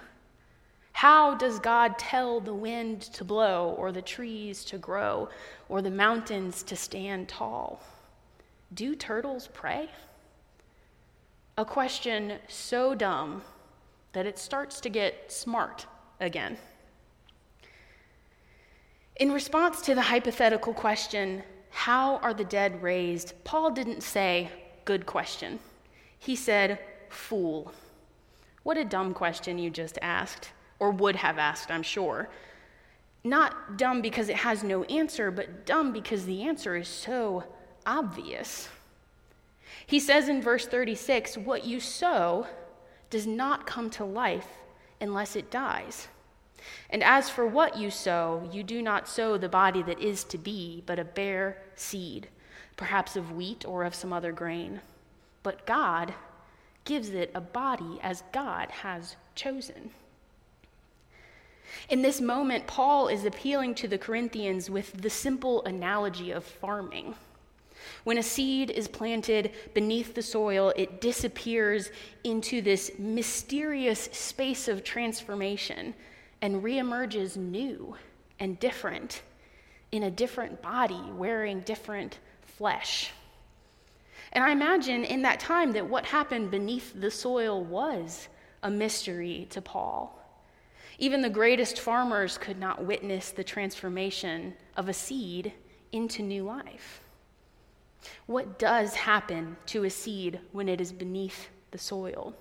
How 0.92 1.36
does 1.36 1.58
God 1.58 1.98
tell 1.98 2.42
the 2.42 2.54
wind 2.54 3.00
to 3.14 3.24
blow, 3.24 3.74
or 3.78 3.94
the 3.94 4.02
trees 4.02 4.66
to 4.66 4.78
grow, 4.78 5.30
or 5.70 5.82
the 5.82 5.90
mountains 5.90 6.62
to 6.64 6.76
stand 6.76 7.30
tall? 7.30 7.82
Do 8.74 8.98
turtles 8.98 9.48
pray? 9.54 9.90
A 11.58 11.64
question 11.64 12.34
so 12.50 12.94
dumb 12.94 13.44
that 14.12 14.26
it 14.26 14.40
starts 14.40 14.82
to 14.82 14.90
get 14.90 15.32
smart 15.32 15.86
again. 16.20 16.58
In 19.16 19.32
response 19.32 19.80
to 19.84 19.96
the 19.96 20.02
hypothetical 20.02 20.74
question, 20.74 21.44
How 21.72 22.18
are 22.18 22.34
the 22.34 22.44
dead 22.44 22.84
raised? 22.84 23.34
Paul 23.44 23.72
didn't 23.72 24.02
say, 24.02 24.50
Good 24.86 25.06
question. 25.06 25.60
He 26.20 26.36
said, 26.36 26.80
Fool. 27.10 27.74
What 28.64 28.78
a 28.78 28.86
dumb 28.86 29.14
question 29.14 29.58
you 29.58 29.70
just 29.70 29.98
asked 30.02 30.52
or 30.80 30.92
would 30.92 31.16
have 31.16 31.38
asked, 31.38 31.72
I'm 31.72 31.84
sure. 31.84 32.30
Not 33.24 33.78
dumb 33.78 34.02
because 34.02 34.30
it 34.30 34.38
has 34.38 34.64
no 34.64 34.84
answer, 34.86 35.30
but 35.32 35.66
dumb 35.66 35.94
because 35.94 36.26
the 36.26 36.44
answer 36.44 36.76
is 36.76 36.88
so 36.88 37.44
obvious. 37.86 38.70
He 39.86 40.00
says 40.00 40.30
in 40.30 40.42
verse 40.42 40.66
36 40.66 41.38
what 41.38 41.66
you 41.66 41.80
sow 41.80 42.48
does 43.10 43.28
not 43.28 43.68
come 43.68 43.90
to 43.92 44.06
life 44.06 44.48
unless 45.00 45.36
it 45.36 45.52
dies. 45.52 46.08
And 46.90 47.04
as 47.04 47.30
for 47.30 47.46
what 47.46 47.78
you 47.78 47.90
sow, 47.90 48.48
you 48.52 48.64
do 48.64 48.82
not 48.82 49.08
sow 49.08 49.38
the 49.38 49.50
body 49.50 49.84
that 49.84 50.00
is 50.00 50.24
to 50.26 50.38
be, 50.38 50.84
but 50.86 51.00
a 51.00 51.04
bare 51.04 51.58
seed, 51.76 52.28
perhaps 52.78 53.16
of 53.16 53.32
wheat 53.32 53.66
or 53.66 53.84
of 53.84 53.96
some 53.96 54.14
other 54.14 54.32
grain. 54.32 54.82
But 55.44 55.66
God 55.66 56.14
gives 56.86 57.10
it 57.10 57.32
a 57.34 57.42
body 57.42 58.00
as 58.02 58.24
God 58.32 58.70
has 58.72 59.16
chosen. 59.36 59.92
In 61.90 62.02
this 62.02 62.20
moment, 62.20 62.68
Paul 62.68 63.08
is 63.08 63.26
appealing 63.26 63.76
to 63.76 63.88
the 63.88 63.98
Corinthians 63.98 64.70
with 64.70 65.02
the 65.02 65.10
simple 65.10 65.64
analogy 65.64 66.32
of 66.32 66.44
farming. 66.44 67.16
When 68.04 68.18
a 68.18 68.24
seed 68.24 68.70
is 68.70 68.88
planted 68.88 69.52
beneath 69.74 70.14
the 70.14 70.22
soil, 70.22 70.74
it 70.76 71.02
disappears 71.02 71.90
into 72.24 72.62
this 72.62 72.92
mysterious 73.00 74.10
space 74.12 74.68
of 74.68 74.84
transformation 74.84 75.94
and 76.42 76.64
reemerges 76.64 77.38
new 77.38 77.96
and 78.40 78.60
different 78.60 79.22
in 79.92 80.04
a 80.04 80.12
different 80.12 80.62
body, 80.62 81.02
wearing 81.16 81.60
different 81.62 82.20
flesh. 82.42 83.12
And 84.34 84.44
I 84.44 84.52
imagine 84.52 85.04
in 85.04 85.22
that 85.24 85.40
time 85.40 85.74
that 85.74 85.88
what 85.88 86.06
happened 86.06 86.52
beneath 86.52 86.94
the 87.00 87.12
soil 87.12 87.64
was 87.64 88.28
a 88.64 88.70
mystery 88.70 89.48
to 89.50 89.62
Paul. 89.62 90.18
Even 90.98 91.22
the 91.22 91.30
greatest 91.30 91.80
farmers 91.80 92.38
could 92.38 92.60
not 92.60 92.86
witness 92.86 93.32
the 93.32 93.44
transformation 93.44 94.54
of 94.78 94.88
a 94.88 94.94
seed 94.94 95.52
into 95.92 96.22
new 96.22 96.44
life. 96.44 97.02
What 98.26 98.58
does 98.58 98.96
happen 98.96 99.58
to 99.68 99.84
a 99.84 99.90
seed 99.90 100.40
when 100.52 100.70
it 100.70 100.80
is 100.80 100.92
beneath 100.92 101.50
the 101.72 101.78
soil? 101.78 102.36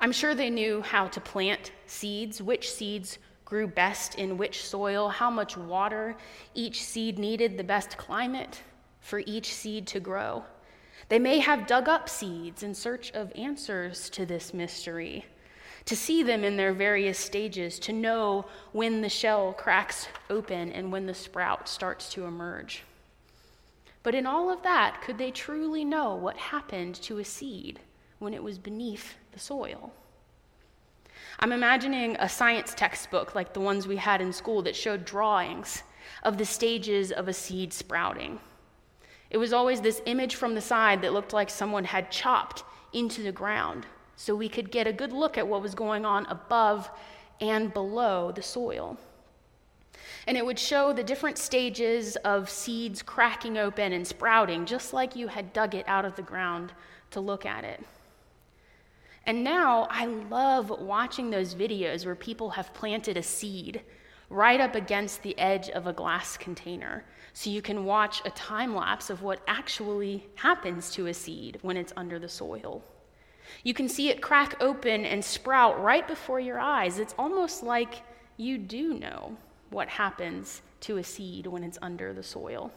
I'm 0.00 0.12
sure 0.12 0.34
they 0.34 0.50
knew 0.50 0.82
how 0.82 1.08
to 1.08 1.20
plant 1.20 1.72
seeds, 1.86 2.42
which 2.42 2.70
seeds 2.70 3.18
grew 3.44 3.66
best 3.66 4.16
in 4.16 4.36
which 4.36 4.64
soil, 4.64 5.08
how 5.08 5.30
much 5.30 5.56
water 5.56 6.16
each 6.54 6.82
seed 6.82 7.18
needed, 7.18 7.56
the 7.56 7.64
best 7.64 7.96
climate 7.96 8.60
for 9.00 9.22
each 9.24 9.54
seed 9.54 9.86
to 9.86 10.00
grow. 10.00 10.44
They 11.08 11.18
may 11.18 11.38
have 11.38 11.66
dug 11.66 11.88
up 11.88 12.08
seeds 12.08 12.62
in 12.62 12.74
search 12.74 13.12
of 13.12 13.32
answers 13.36 14.10
to 14.10 14.26
this 14.26 14.52
mystery, 14.52 15.24
to 15.84 15.96
see 15.96 16.22
them 16.24 16.42
in 16.42 16.56
their 16.56 16.72
various 16.72 17.18
stages, 17.18 17.78
to 17.78 17.92
know 17.92 18.46
when 18.72 19.00
the 19.00 19.08
shell 19.08 19.52
cracks 19.52 20.08
open 20.28 20.72
and 20.72 20.90
when 20.90 21.06
the 21.06 21.14
sprout 21.14 21.68
starts 21.68 22.10
to 22.10 22.24
emerge. 22.24 22.82
But 24.02 24.14
in 24.14 24.26
all 24.26 24.50
of 24.50 24.62
that, 24.62 25.00
could 25.02 25.18
they 25.18 25.30
truly 25.30 25.84
know 25.84 26.16
what 26.16 26.36
happened 26.36 26.96
to 26.96 27.18
a 27.18 27.24
seed 27.24 27.80
when 28.18 28.34
it 28.34 28.42
was 28.42 28.58
beneath 28.58 29.14
the 29.36 29.42
soil? 29.42 29.92
I'm 31.40 31.52
imagining 31.52 32.16
a 32.18 32.28
science 32.28 32.72
textbook 32.74 33.34
like 33.34 33.52
the 33.52 33.60
ones 33.60 33.86
we 33.86 33.96
had 33.96 34.22
in 34.22 34.32
school 34.32 34.62
that 34.62 34.74
showed 34.74 35.04
drawings 35.04 35.82
of 36.22 36.38
the 36.38 36.46
stages 36.46 37.12
of 37.12 37.28
a 37.28 37.34
seed 37.34 37.74
sprouting. 37.74 38.40
It 39.28 39.36
was 39.36 39.52
always 39.52 39.82
this 39.82 40.00
image 40.06 40.36
from 40.36 40.54
the 40.54 40.62
side 40.62 41.02
that 41.02 41.12
looked 41.12 41.34
like 41.34 41.50
someone 41.50 41.84
had 41.84 42.10
chopped 42.10 42.64
into 42.94 43.22
the 43.22 43.32
ground 43.32 43.86
so 44.16 44.34
we 44.34 44.48
could 44.48 44.70
get 44.70 44.86
a 44.86 44.92
good 44.92 45.12
look 45.12 45.36
at 45.36 45.46
what 45.46 45.60
was 45.60 45.74
going 45.74 46.06
on 46.06 46.24
above 46.26 46.88
and 47.38 47.74
below 47.74 48.32
the 48.32 48.42
soil. 48.42 48.96
And 50.26 50.38
it 50.38 50.46
would 50.46 50.58
show 50.58 50.94
the 50.94 51.04
different 51.04 51.36
stages 51.36 52.16
of 52.16 52.48
seeds 52.48 53.02
cracking 53.02 53.58
open 53.58 53.92
and 53.92 54.06
sprouting, 54.06 54.64
just 54.64 54.94
like 54.94 55.14
you 55.14 55.28
had 55.28 55.52
dug 55.52 55.74
it 55.74 55.86
out 55.86 56.06
of 56.06 56.16
the 56.16 56.22
ground 56.22 56.72
to 57.10 57.20
look 57.20 57.44
at 57.44 57.64
it. 57.64 57.84
And 59.26 59.42
now 59.42 59.88
I 59.90 60.06
love 60.06 60.70
watching 60.70 61.30
those 61.30 61.54
videos 61.54 62.06
where 62.06 62.14
people 62.14 62.50
have 62.50 62.72
planted 62.72 63.16
a 63.16 63.22
seed 63.22 63.82
right 64.30 64.60
up 64.60 64.76
against 64.76 65.22
the 65.22 65.36
edge 65.38 65.68
of 65.68 65.88
a 65.88 65.92
glass 65.92 66.36
container. 66.36 67.04
So 67.32 67.50
you 67.50 67.60
can 67.60 67.84
watch 67.84 68.22
a 68.24 68.30
time 68.30 68.74
lapse 68.74 69.10
of 69.10 69.22
what 69.22 69.40
actually 69.48 70.26
happens 70.36 70.90
to 70.92 71.08
a 71.08 71.14
seed 71.14 71.58
when 71.62 71.76
it's 71.76 71.92
under 71.96 72.20
the 72.20 72.28
soil. 72.28 72.82
You 73.64 73.74
can 73.74 73.88
see 73.88 74.10
it 74.10 74.22
crack 74.22 74.56
open 74.60 75.04
and 75.04 75.24
sprout 75.24 75.82
right 75.82 76.06
before 76.06 76.40
your 76.40 76.60
eyes. 76.60 76.98
It's 76.98 77.14
almost 77.18 77.62
like 77.62 78.02
you 78.36 78.58
do 78.58 78.94
know 78.94 79.36
what 79.70 79.88
happens 79.88 80.62
to 80.82 80.98
a 80.98 81.04
seed 81.04 81.46
when 81.46 81.64
it's 81.64 81.78
under 81.82 82.12
the 82.12 82.22
soil. 82.22 82.70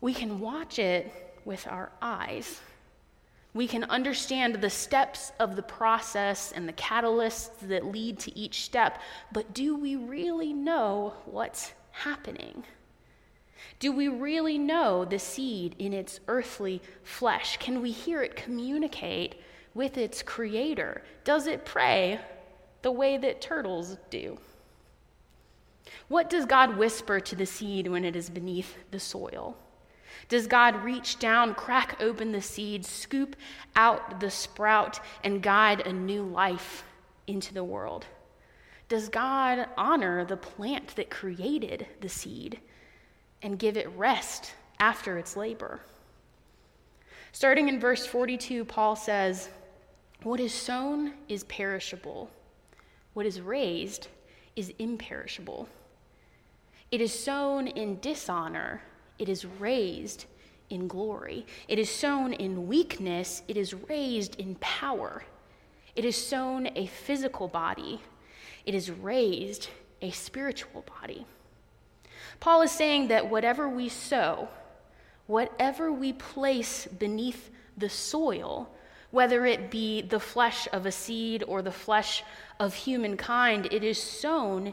We 0.00 0.14
can 0.14 0.40
watch 0.40 0.78
it 0.78 1.12
with 1.44 1.66
our 1.66 1.92
eyes 2.00 2.60
we 3.54 3.66
can 3.66 3.84
understand 3.84 4.54
the 4.54 4.70
steps 4.70 5.32
of 5.38 5.56
the 5.56 5.62
process 5.62 6.52
and 6.52 6.66
the 6.66 6.72
catalysts 6.72 7.58
that 7.68 7.84
lead 7.84 8.18
to 8.20 8.36
each 8.38 8.62
step, 8.62 9.00
but 9.30 9.52
do 9.52 9.76
we 9.76 9.96
really 9.96 10.52
know 10.52 11.14
what's 11.26 11.72
happening? 11.90 12.64
Do 13.78 13.92
we 13.92 14.08
really 14.08 14.58
know 14.58 15.04
the 15.04 15.18
seed 15.18 15.74
in 15.78 15.92
its 15.92 16.20
earthly 16.28 16.80
flesh? 17.02 17.58
Can 17.58 17.82
we 17.82 17.90
hear 17.90 18.22
it 18.22 18.36
communicate 18.36 19.34
with 19.74 19.98
its 19.98 20.22
creator? 20.22 21.02
Does 21.24 21.46
it 21.46 21.64
pray 21.64 22.20
the 22.80 22.90
way 22.90 23.18
that 23.18 23.40
turtles 23.40 23.98
do? 24.08 24.38
What 26.08 26.30
does 26.30 26.46
God 26.46 26.76
whisper 26.78 27.20
to 27.20 27.36
the 27.36 27.46
seed 27.46 27.88
when 27.88 28.04
it 28.04 28.16
is 28.16 28.30
beneath 28.30 28.76
the 28.90 29.00
soil? 29.00 29.56
Does 30.32 30.46
God 30.46 30.82
reach 30.82 31.18
down, 31.18 31.54
crack 31.54 32.00
open 32.00 32.32
the 32.32 32.40
seed, 32.40 32.86
scoop 32.86 33.36
out 33.76 34.18
the 34.18 34.30
sprout, 34.30 34.98
and 35.22 35.42
guide 35.42 35.80
a 35.82 35.92
new 35.92 36.22
life 36.22 36.84
into 37.26 37.52
the 37.52 37.62
world? 37.62 38.06
Does 38.88 39.10
God 39.10 39.68
honor 39.76 40.24
the 40.24 40.38
plant 40.38 40.96
that 40.96 41.10
created 41.10 41.86
the 42.00 42.08
seed 42.08 42.60
and 43.42 43.58
give 43.58 43.76
it 43.76 43.94
rest 43.94 44.54
after 44.80 45.18
its 45.18 45.36
labor? 45.36 45.82
Starting 47.32 47.68
in 47.68 47.78
verse 47.78 48.06
42, 48.06 48.64
Paul 48.64 48.96
says, 48.96 49.50
What 50.22 50.40
is 50.40 50.54
sown 50.54 51.12
is 51.28 51.44
perishable, 51.44 52.30
what 53.12 53.26
is 53.26 53.42
raised 53.42 54.08
is 54.56 54.72
imperishable. 54.78 55.68
It 56.90 57.02
is 57.02 57.12
sown 57.12 57.66
in 57.66 58.00
dishonor 58.00 58.80
it 59.18 59.28
is 59.28 59.44
raised 59.44 60.26
in 60.70 60.88
glory. 60.88 61.46
It 61.68 61.78
is 61.78 61.90
sown 61.90 62.32
in 62.32 62.66
weakness, 62.66 63.42
it 63.46 63.56
is 63.56 63.74
raised 63.74 64.40
in 64.40 64.56
power. 64.56 65.22
It 65.94 66.04
is 66.04 66.16
sown 66.16 66.70
a 66.74 66.86
physical 66.86 67.48
body, 67.48 68.00
it 68.64 68.74
is 68.74 68.90
raised 68.90 69.68
a 70.00 70.10
spiritual 70.10 70.84
body. 71.00 71.26
Paul 72.40 72.62
is 72.62 72.72
saying 72.72 73.08
that 73.08 73.28
whatever 73.28 73.68
we 73.68 73.88
sow, 73.88 74.48
whatever 75.26 75.92
we 75.92 76.14
place 76.14 76.86
beneath 76.86 77.50
the 77.76 77.88
soil, 77.88 78.68
whether 79.10 79.44
it 79.44 79.70
be 79.70 80.00
the 80.00 80.18
flesh 80.18 80.66
of 80.72 80.86
a 80.86 80.92
seed 80.92 81.44
or 81.46 81.60
the 81.60 81.70
flesh 81.70 82.24
of 82.58 82.74
humankind, 82.74 83.68
it 83.70 83.84
is 83.84 84.02
sown 84.02 84.72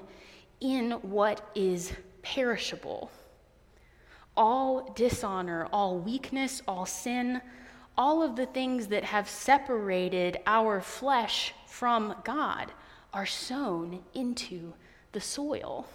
in 0.62 0.92
what 0.92 1.50
is 1.56 1.92
perishable 2.22 3.12
all 4.40 4.90
dishonor, 4.96 5.68
all 5.74 6.00
weakness, 6.00 6.62
all 6.66 6.86
sin, 6.86 7.42
all 7.98 8.24
of 8.24 8.38
the 8.38 8.46
things 8.46 8.88
that 8.88 9.04
have 9.04 9.30
separated 9.30 10.40
our 10.48 10.80
flesh 10.80 11.54
from 11.68 12.16
God 12.24 12.72
are 13.14 13.26
sown 13.26 14.00
into 14.14 14.74
the 15.12 15.20
soil. 15.20 15.86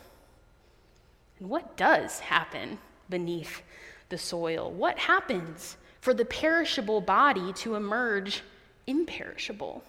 And 1.39 1.49
what 1.49 1.75
does 1.79 2.21
happen 2.21 2.79
beneath 3.09 3.63
the 4.11 4.19
soil? 4.19 4.71
What 4.71 4.99
happens 4.99 5.79
for 6.03 6.13
the 6.13 6.27
perishable 6.27 7.01
body 7.01 7.55
to 7.55 7.77
emerge 7.77 8.43
imperishable? 8.87 9.83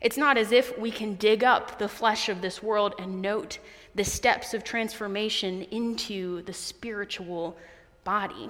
It's 0.00 0.16
not 0.16 0.36
as 0.36 0.50
if 0.50 0.76
we 0.76 0.90
can 0.90 1.14
dig 1.14 1.44
up 1.44 1.78
the 1.78 1.88
flesh 1.88 2.28
of 2.28 2.40
this 2.40 2.62
world 2.62 2.94
and 2.98 3.22
note 3.22 3.60
the 3.98 4.04
steps 4.04 4.54
of 4.54 4.62
transformation 4.62 5.62
into 5.72 6.40
the 6.42 6.52
spiritual 6.52 7.56
body. 8.04 8.48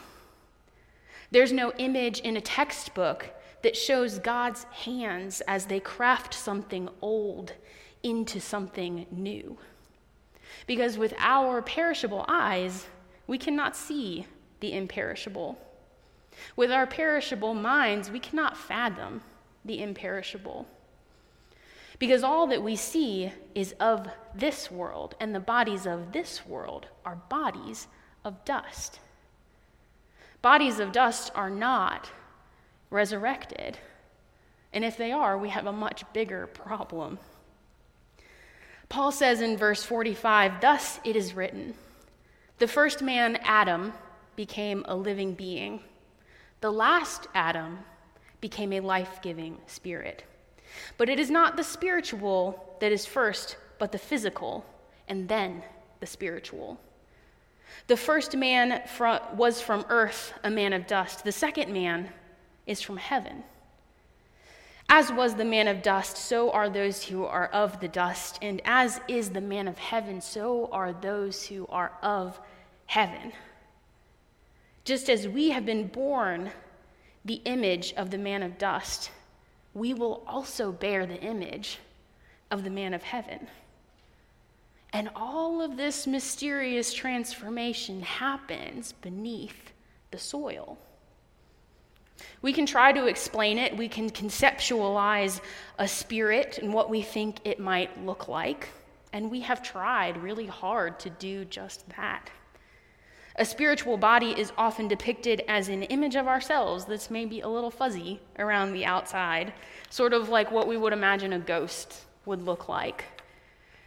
There's 1.30 1.52
no 1.52 1.72
image 1.78 2.20
in 2.20 2.36
a 2.36 2.40
textbook 2.42 3.30
that 3.62 3.74
shows 3.74 4.18
God's 4.18 4.64
hands 4.64 5.40
as 5.48 5.64
they 5.64 5.80
craft 5.80 6.34
something 6.34 6.90
old 7.00 7.54
into 8.02 8.40
something 8.40 9.06
new. 9.10 9.56
Because 10.66 10.98
with 10.98 11.14
our 11.16 11.62
perishable 11.62 12.26
eyes, 12.28 12.86
we 13.26 13.38
cannot 13.38 13.74
see 13.74 14.26
the 14.60 14.74
imperishable. 14.74 15.58
With 16.56 16.70
our 16.70 16.86
perishable 16.86 17.54
minds, 17.54 18.10
we 18.10 18.20
cannot 18.20 18.54
fathom 18.54 19.22
the 19.64 19.82
imperishable. 19.82 20.66
Because 21.98 22.22
all 22.22 22.46
that 22.48 22.62
we 22.62 22.76
see 22.76 23.32
is 23.54 23.74
of 23.80 24.08
this 24.34 24.70
world, 24.70 25.16
and 25.20 25.34
the 25.34 25.40
bodies 25.40 25.86
of 25.86 26.12
this 26.12 26.46
world 26.46 26.86
are 27.04 27.16
bodies 27.28 27.88
of 28.24 28.44
dust. 28.44 29.00
Bodies 30.40 30.78
of 30.78 30.92
dust 30.92 31.32
are 31.34 31.50
not 31.50 32.10
resurrected. 32.90 33.78
And 34.72 34.84
if 34.84 34.96
they 34.96 35.10
are, 35.10 35.36
we 35.36 35.48
have 35.48 35.66
a 35.66 35.72
much 35.72 36.04
bigger 36.12 36.46
problem. 36.46 37.18
Paul 38.88 39.10
says 39.10 39.40
in 39.40 39.56
verse 39.56 39.82
45 39.82 40.60
Thus 40.60 41.00
it 41.04 41.16
is 41.16 41.34
written, 41.34 41.74
the 42.58 42.68
first 42.68 43.02
man, 43.02 43.36
Adam, 43.42 43.92
became 44.34 44.84
a 44.88 44.96
living 44.96 45.34
being, 45.34 45.80
the 46.60 46.72
last 46.72 47.28
Adam 47.34 47.80
became 48.40 48.72
a 48.72 48.80
life 48.80 49.20
giving 49.22 49.58
spirit. 49.66 50.24
But 50.96 51.08
it 51.08 51.18
is 51.18 51.30
not 51.30 51.56
the 51.56 51.64
spiritual 51.64 52.76
that 52.80 52.92
is 52.92 53.06
first, 53.06 53.56
but 53.78 53.92
the 53.92 53.98
physical, 53.98 54.64
and 55.08 55.28
then 55.28 55.62
the 56.00 56.06
spiritual. 56.06 56.78
The 57.86 57.96
first 57.96 58.36
man 58.36 58.82
was 59.34 59.60
from 59.60 59.84
earth, 59.88 60.32
a 60.44 60.50
man 60.50 60.72
of 60.72 60.86
dust. 60.86 61.24
The 61.24 61.32
second 61.32 61.72
man 61.72 62.10
is 62.66 62.80
from 62.80 62.96
heaven. 62.96 63.44
As 64.90 65.12
was 65.12 65.34
the 65.34 65.44
man 65.44 65.68
of 65.68 65.82
dust, 65.82 66.16
so 66.16 66.50
are 66.50 66.70
those 66.70 67.04
who 67.04 67.24
are 67.24 67.48
of 67.48 67.78
the 67.80 67.88
dust. 67.88 68.38
And 68.40 68.62
as 68.64 69.00
is 69.06 69.30
the 69.30 69.40
man 69.40 69.68
of 69.68 69.76
heaven, 69.76 70.20
so 70.20 70.68
are 70.72 70.92
those 70.92 71.46
who 71.46 71.66
are 71.68 71.92
of 72.02 72.40
heaven. 72.86 73.32
Just 74.84 75.10
as 75.10 75.28
we 75.28 75.50
have 75.50 75.66
been 75.66 75.88
born 75.88 76.50
the 77.24 77.42
image 77.44 77.92
of 77.94 78.10
the 78.10 78.16
man 78.16 78.42
of 78.42 78.56
dust, 78.56 79.10
we 79.74 79.94
will 79.94 80.22
also 80.26 80.72
bear 80.72 81.06
the 81.06 81.20
image 81.20 81.78
of 82.50 82.64
the 82.64 82.70
man 82.70 82.94
of 82.94 83.02
heaven. 83.02 83.46
And 84.92 85.10
all 85.14 85.60
of 85.60 85.76
this 85.76 86.06
mysterious 86.06 86.92
transformation 86.94 88.00
happens 88.00 88.92
beneath 88.92 89.72
the 90.10 90.18
soil. 90.18 90.78
We 92.42 92.52
can 92.52 92.66
try 92.66 92.92
to 92.92 93.06
explain 93.06 93.58
it, 93.58 93.76
we 93.76 93.88
can 93.88 94.10
conceptualize 94.10 95.40
a 95.78 95.86
spirit 95.86 96.58
and 96.58 96.72
what 96.72 96.90
we 96.90 97.02
think 97.02 97.38
it 97.44 97.60
might 97.60 98.04
look 98.04 98.28
like, 98.28 98.68
and 99.12 99.30
we 99.30 99.40
have 99.40 99.62
tried 99.62 100.16
really 100.22 100.46
hard 100.46 100.98
to 101.00 101.10
do 101.10 101.44
just 101.44 101.88
that. 101.90 102.30
A 103.38 103.44
spiritual 103.44 103.96
body 103.96 104.32
is 104.32 104.52
often 104.58 104.88
depicted 104.88 105.44
as 105.46 105.68
an 105.68 105.84
image 105.84 106.16
of 106.16 106.26
ourselves 106.26 106.86
that's 106.86 107.08
maybe 107.08 107.40
a 107.40 107.48
little 107.48 107.70
fuzzy 107.70 108.20
around 108.36 108.72
the 108.72 108.84
outside, 108.84 109.52
sort 109.90 110.12
of 110.12 110.28
like 110.28 110.50
what 110.50 110.66
we 110.66 110.76
would 110.76 110.92
imagine 110.92 111.32
a 111.32 111.38
ghost 111.38 112.06
would 112.26 112.42
look 112.42 112.68
like. 112.68 113.04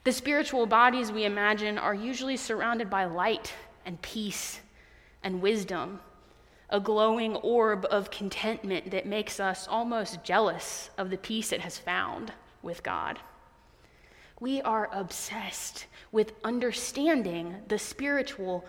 The 0.06 0.14
spiritual 0.14 0.68
bodies 0.68 1.12
we 1.12 1.26
imagine 1.26 1.78
are 1.78 1.94
usually 1.94 2.38
surrounded 2.38 2.90
by 2.90 3.04
light 3.04 3.54
and 3.86 4.02
peace 4.02 4.62
and 5.22 5.42
wisdom, 5.42 6.00
a 6.70 6.80
glowing 6.80 7.36
orb 7.36 7.86
of 7.92 8.10
contentment 8.10 8.92
that 8.92 9.06
makes 9.06 9.38
us 9.42 9.68
almost 9.68 10.24
jealous 10.24 10.92
of 10.98 11.10
the 11.10 11.18
peace 11.18 11.52
it 11.52 11.60
has 11.60 11.78
found 11.78 12.32
with 12.62 12.84
God. 12.84 13.20
We 14.40 14.62
are 14.62 14.90
obsessed 14.94 15.88
with 16.10 16.32
understanding 16.42 17.58
the 17.68 17.78
spiritual 17.78 18.64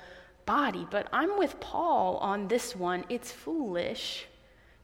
body. 0.46 0.86
But 0.90 1.08
I'm 1.12 1.38
with 1.38 1.60
Paul 1.60 2.16
on 2.18 2.48
this 2.48 2.74
one. 2.76 3.04
It's 3.08 3.32
foolish 3.32 4.26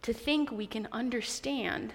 to 0.03 0.13
think 0.13 0.51
we 0.51 0.67
can 0.67 0.89
understand 0.93 1.93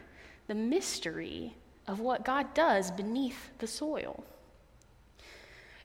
the 0.47 0.55
mystery 0.55 1.55
of 1.87 1.99
what 1.99 2.25
God 2.25 2.53
does 2.53 2.91
beneath 2.91 3.51
the 3.59 3.67
soil. 3.67 4.23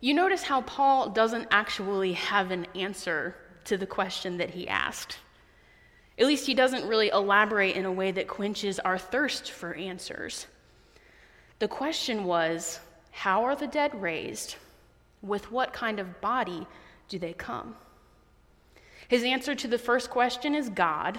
You 0.00 0.14
notice 0.14 0.42
how 0.42 0.62
Paul 0.62 1.10
doesn't 1.10 1.48
actually 1.50 2.12
have 2.12 2.50
an 2.50 2.66
answer 2.74 3.34
to 3.64 3.76
the 3.76 3.86
question 3.86 4.38
that 4.38 4.50
he 4.50 4.68
asked. 4.68 5.18
At 6.18 6.26
least 6.26 6.46
he 6.46 6.54
doesn't 6.54 6.88
really 6.88 7.08
elaborate 7.08 7.76
in 7.76 7.84
a 7.84 7.92
way 7.92 8.10
that 8.12 8.28
quenches 8.28 8.78
our 8.80 8.98
thirst 8.98 9.50
for 9.50 9.74
answers. 9.74 10.46
The 11.58 11.68
question 11.68 12.24
was 12.24 12.80
How 13.10 13.44
are 13.44 13.56
the 13.56 13.66
dead 13.66 14.00
raised? 14.00 14.56
With 15.20 15.50
what 15.50 15.72
kind 15.72 15.98
of 15.98 16.20
body 16.20 16.66
do 17.08 17.18
they 17.18 17.32
come? 17.32 17.74
His 19.08 19.24
answer 19.24 19.54
to 19.54 19.68
the 19.68 19.78
first 19.78 20.10
question 20.10 20.54
is 20.54 20.68
God, 20.68 21.18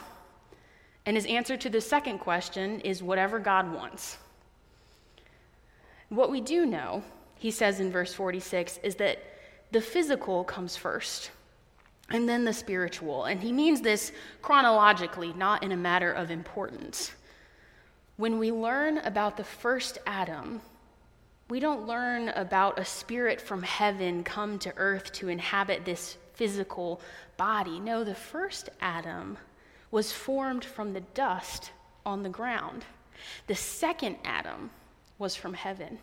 and 1.06 1.16
his 1.16 1.26
answer 1.26 1.58
to 1.58 1.70
the 1.70 1.82
second 1.82 2.20
question 2.20 2.82
is 2.82 3.02
whatever 3.02 3.40
God 3.40 3.74
wants. 3.74 4.18
What 6.10 6.32
we 6.32 6.42
do 6.42 6.66
know, 6.66 7.04
he 7.36 7.52
says 7.52 7.80
in 7.80 7.92
verse 7.92 8.14
46, 8.14 8.80
is 8.84 8.96
that 8.96 9.20
the 9.72 9.82
physical 9.82 10.44
comes 10.44 10.76
first, 10.76 11.32
and 12.10 12.28
then 12.28 12.44
the 12.44 12.54
spiritual. 12.54 13.26
And 13.26 13.42
he 13.42 13.52
means 13.52 13.82
this 13.82 14.12
chronologically, 14.42 15.34
not 15.34 15.64
in 15.64 15.72
a 15.72 15.78
matter 15.78 16.12
of 16.12 16.32
importance. 16.32 17.12
When 18.18 18.40
we 18.40 18.52
learn 18.52 18.98
about 19.00 19.38
the 19.38 19.44
first 19.44 20.00
Adam, 20.06 20.62
we 21.50 21.60
don't 21.60 21.88
learn 21.88 22.30
about 22.30 22.78
a 22.78 22.86
spirit 22.86 23.42
from 23.42 23.64
heaven 23.64 24.24
come 24.24 24.60
to 24.60 24.74
earth 24.78 25.12
to 25.14 25.30
inhabit 25.30 25.84
this 25.84 26.18
physical 26.36 27.02
body. 27.38 27.80
No, 27.80 28.04
the 28.04 28.16
first 28.16 28.70
Adam 28.80 29.38
was 29.90 30.12
formed 30.12 30.64
from 30.64 30.94
the 30.94 31.02
dust 31.02 31.72
on 32.06 32.22
the 32.22 32.30
ground. 32.30 32.86
The 33.48 33.56
second 33.56 34.18
Adam 34.24 34.70
was 35.18 35.36
from 35.36 35.56
heaven. 35.56 35.98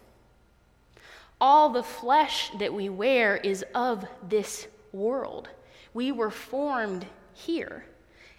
All 1.41 1.71
the 1.71 1.83
flesh 1.83 2.51
that 2.59 2.75
we 2.75 2.89
wear 2.89 3.37
is 3.37 3.65
of 3.75 4.05
this 4.29 4.67
world. 4.93 5.49
We 5.95 6.11
were 6.11 6.31
formed 6.31 7.07
here, 7.35 7.85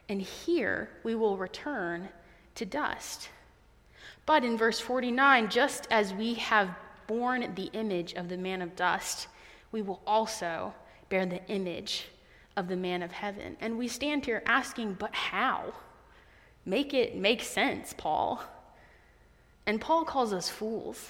and 0.09 0.21
here 0.21 0.89
we 1.03 1.15
will 1.15 1.37
return 1.37 2.09
to 2.55 2.65
dust. 2.65 3.29
But 4.25 4.43
in 4.43 4.57
verse 4.57 4.79
49, 4.79 5.49
just 5.49 5.87
as 5.89 6.13
we 6.13 6.33
have 6.35 6.75
borne 7.07 7.53
the 7.55 7.69
image 7.73 8.13
of 8.13 8.29
the 8.29 8.37
man 8.37 8.61
of 8.61 8.75
dust, 8.75 9.27
we 9.71 9.81
will 9.81 10.01
also 10.05 10.73
bear 11.09 11.25
the 11.25 11.45
image 11.47 12.09
of 12.55 12.67
the 12.67 12.75
man 12.75 13.01
of 13.01 13.11
heaven. 13.11 13.57
And 13.61 13.77
we 13.77 13.87
stand 13.87 14.25
here 14.25 14.43
asking, 14.45 14.93
but 14.93 15.13
how? 15.13 15.73
Make 16.65 16.93
it 16.93 17.15
make 17.15 17.41
sense, 17.41 17.93
Paul. 17.97 18.43
And 19.65 19.79
Paul 19.79 20.05
calls 20.05 20.33
us 20.33 20.49
fools 20.49 21.09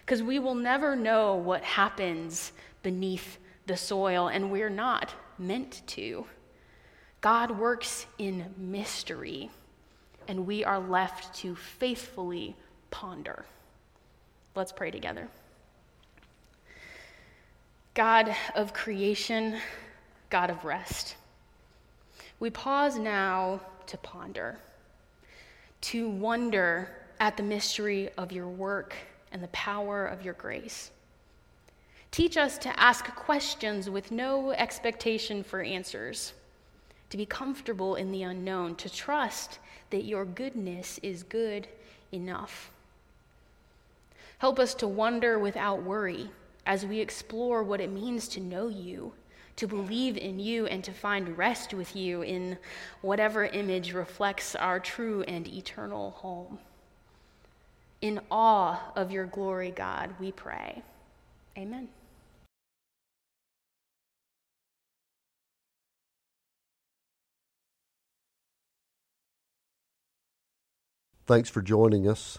because 0.00 0.22
we 0.22 0.38
will 0.38 0.54
never 0.54 0.96
know 0.96 1.34
what 1.34 1.62
happens 1.62 2.52
beneath 2.82 3.38
the 3.66 3.76
soil, 3.76 4.28
and 4.28 4.50
we're 4.50 4.70
not 4.70 5.14
meant 5.38 5.82
to. 5.88 6.24
God 7.20 7.50
works 7.50 8.06
in 8.16 8.54
mystery, 8.56 9.50
and 10.26 10.46
we 10.46 10.64
are 10.64 10.80
left 10.80 11.34
to 11.40 11.54
faithfully 11.54 12.56
ponder. 12.90 13.44
Let's 14.58 14.72
pray 14.72 14.90
together. 14.90 15.28
God 17.94 18.34
of 18.56 18.72
creation, 18.72 19.60
God 20.30 20.50
of 20.50 20.64
rest, 20.64 21.14
we 22.40 22.50
pause 22.50 22.98
now 22.98 23.60
to 23.86 23.96
ponder, 23.98 24.58
to 25.82 26.08
wonder 26.08 26.90
at 27.20 27.36
the 27.36 27.42
mystery 27.44 28.10
of 28.18 28.32
your 28.32 28.48
work 28.48 28.96
and 29.30 29.40
the 29.40 29.48
power 29.48 30.06
of 30.06 30.24
your 30.24 30.34
grace. 30.34 30.90
Teach 32.10 32.36
us 32.36 32.58
to 32.58 32.80
ask 32.80 33.04
questions 33.14 33.88
with 33.88 34.10
no 34.10 34.50
expectation 34.50 35.44
for 35.44 35.62
answers, 35.62 36.32
to 37.10 37.16
be 37.16 37.26
comfortable 37.26 37.94
in 37.94 38.10
the 38.10 38.24
unknown, 38.24 38.74
to 38.74 38.92
trust 38.92 39.60
that 39.90 40.02
your 40.02 40.24
goodness 40.24 40.98
is 41.04 41.22
good 41.22 41.68
enough. 42.10 42.72
Help 44.38 44.60
us 44.60 44.72
to 44.74 44.86
wonder 44.86 45.38
without 45.38 45.82
worry 45.82 46.30
as 46.64 46.86
we 46.86 47.00
explore 47.00 47.62
what 47.62 47.80
it 47.80 47.90
means 47.90 48.28
to 48.28 48.40
know 48.40 48.68
you, 48.68 49.12
to 49.56 49.66
believe 49.66 50.16
in 50.16 50.38
you, 50.38 50.66
and 50.66 50.84
to 50.84 50.92
find 50.92 51.36
rest 51.36 51.74
with 51.74 51.96
you 51.96 52.22
in 52.22 52.56
whatever 53.00 53.46
image 53.46 53.92
reflects 53.92 54.54
our 54.54 54.78
true 54.78 55.22
and 55.22 55.48
eternal 55.48 56.12
home. 56.12 56.58
In 58.00 58.20
awe 58.30 58.92
of 58.94 59.10
your 59.10 59.26
glory, 59.26 59.72
God, 59.72 60.14
we 60.20 60.30
pray. 60.30 60.84
Amen. 61.56 61.88
Thanks 71.26 71.50
for 71.50 71.60
joining 71.60 72.08
us. 72.08 72.38